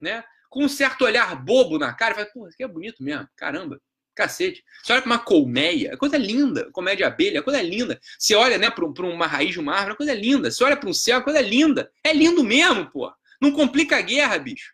né? 0.00 0.24
Com 0.48 0.64
um 0.64 0.68
certo 0.68 1.04
olhar 1.04 1.34
bobo 1.36 1.78
na 1.78 1.92
cara 1.92 2.12
e 2.12 2.14
fala, 2.16 2.30
porra, 2.32 2.48
isso 2.48 2.56
aqui 2.56 2.64
é 2.64 2.68
bonito 2.68 3.02
mesmo. 3.02 3.28
Caramba. 3.36 3.78
Cacete. 4.14 4.64
Você 4.82 4.92
olha 4.92 5.02
para 5.02 5.10
uma 5.10 5.18
colmeia, 5.18 5.94
a 5.94 5.96
coisa 5.96 6.16
é 6.16 6.18
linda. 6.18 6.70
Colmeia 6.72 6.96
de 6.96 7.04
abelha, 7.04 7.40
a 7.40 7.42
coisa 7.42 7.60
é 7.60 7.62
linda. 7.62 8.00
Você 8.18 8.34
olha 8.34 8.58
né, 8.58 8.70
para 8.70 8.84
uma 8.84 9.26
raiz 9.26 9.52
de 9.52 9.60
uma 9.60 9.72
árvore, 9.74 9.92
a 9.92 9.96
coisa 9.96 10.12
é 10.12 10.16
linda. 10.16 10.50
Você 10.50 10.62
olha 10.64 10.76
para 10.76 10.88
um 10.88 10.92
céu, 10.92 11.18
a 11.18 11.22
coisa 11.22 11.38
é 11.38 11.42
linda. 11.42 11.90
É 12.04 12.12
lindo 12.12 12.42
mesmo, 12.42 12.90
pô. 12.90 13.12
Não 13.40 13.52
complica 13.52 13.96
a 13.96 14.00
guerra, 14.00 14.38
bicho. 14.38 14.72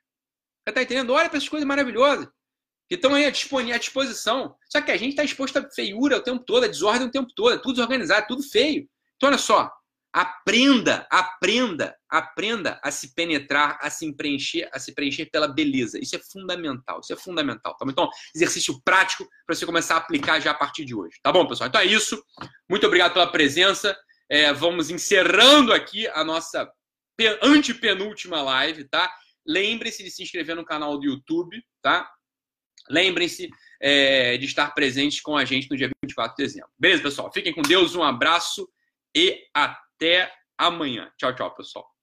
Você 0.66 0.74
tá 0.74 0.83
entendendo? 0.83 1.12
Olha 1.12 1.29
para 1.29 1.38
essas 1.38 1.48
coisas 1.48 1.66
maravilhosas. 1.66 2.29
Que 2.88 2.94
estão 2.94 3.14
aí 3.14 3.27
à 3.27 3.79
disposição. 3.79 4.57
Só 4.68 4.81
que 4.81 4.90
a 4.90 4.96
gente 4.96 5.11
está 5.11 5.24
exposto 5.24 5.59
a 5.59 5.70
feiura 5.70 6.16
o 6.16 6.22
tempo 6.22 6.44
todo, 6.44 6.64
a 6.64 6.68
desordem 6.68 7.09
o 7.09 7.11
tempo 7.11 7.33
todo, 7.35 7.55
é 7.55 7.59
tudo 7.59 7.74
desorganizado, 7.74 8.27
tudo 8.27 8.42
feio. 8.42 8.88
Então, 9.16 9.29
olha 9.29 9.38
só. 9.38 9.70
Aprenda, 10.12 11.07
aprenda, 11.11 11.94
aprenda 12.09 12.81
a 12.83 12.90
se 12.90 13.14
penetrar, 13.14 13.79
a 13.81 13.90
se 13.90 14.11
preencher, 14.16 14.68
a 14.73 14.79
se 14.79 14.94
preencher 14.94 15.27
pela 15.27 15.47
beleza. 15.47 15.99
Isso 15.99 16.16
é 16.16 16.18
fundamental, 16.18 17.01
isso 17.01 17.12
é 17.12 17.16
fundamental. 17.16 17.77
Tá 17.77 17.87
Então, 17.88 18.09
exercício 18.35 18.81
prático 18.83 19.29
para 19.47 19.55
você 19.55 19.66
começar 19.66 19.97
a 19.97 19.99
aplicar 19.99 20.40
já 20.40 20.53
a 20.53 20.55
partir 20.55 20.85
de 20.85 20.94
hoje. 20.94 21.18
Tá 21.23 21.31
bom, 21.31 21.47
pessoal? 21.47 21.68
Então 21.68 21.81
é 21.81 21.85
isso. 21.85 22.23
Muito 22.68 22.87
obrigado 22.87 23.12
pela 23.12 23.31
presença. 23.31 23.97
É, 24.31 24.53
vamos 24.53 24.90
encerrando 24.90 25.73
aqui 25.73 26.09
a 26.09 26.25
nossa 26.25 26.71
antepenúltima 27.42 28.40
live, 28.40 28.85
tá? 28.85 29.12
Lembre-se 29.47 30.03
de 30.03 30.11
se 30.11 30.23
inscrever 30.23 30.57
no 30.57 30.64
canal 30.64 30.99
do 30.99 31.05
YouTube, 31.05 31.62
tá? 31.83 32.11
Lembrem-se 32.88 33.51
é, 33.81 34.38
de 34.38 34.47
estar 34.47 34.73
presentes 34.75 35.21
com 35.21 35.37
a 35.37 35.44
gente 35.44 35.71
no 35.71 35.77
dia 35.77 35.90
24 36.03 36.37
de 36.37 36.44
dezembro. 36.44 36.71
Beleza, 36.79 37.03
pessoal? 37.03 37.31
Fiquem 37.33 37.53
com 37.53 37.62
Deus, 37.62 37.94
um 37.94 38.03
abraço 38.03 38.68
e 39.14 39.38
até 39.55 39.88
até 39.99 40.33
amanhã. 40.57 41.13
Tchau, 41.19 41.35
tchau, 41.35 41.55
pessoal. 41.55 41.98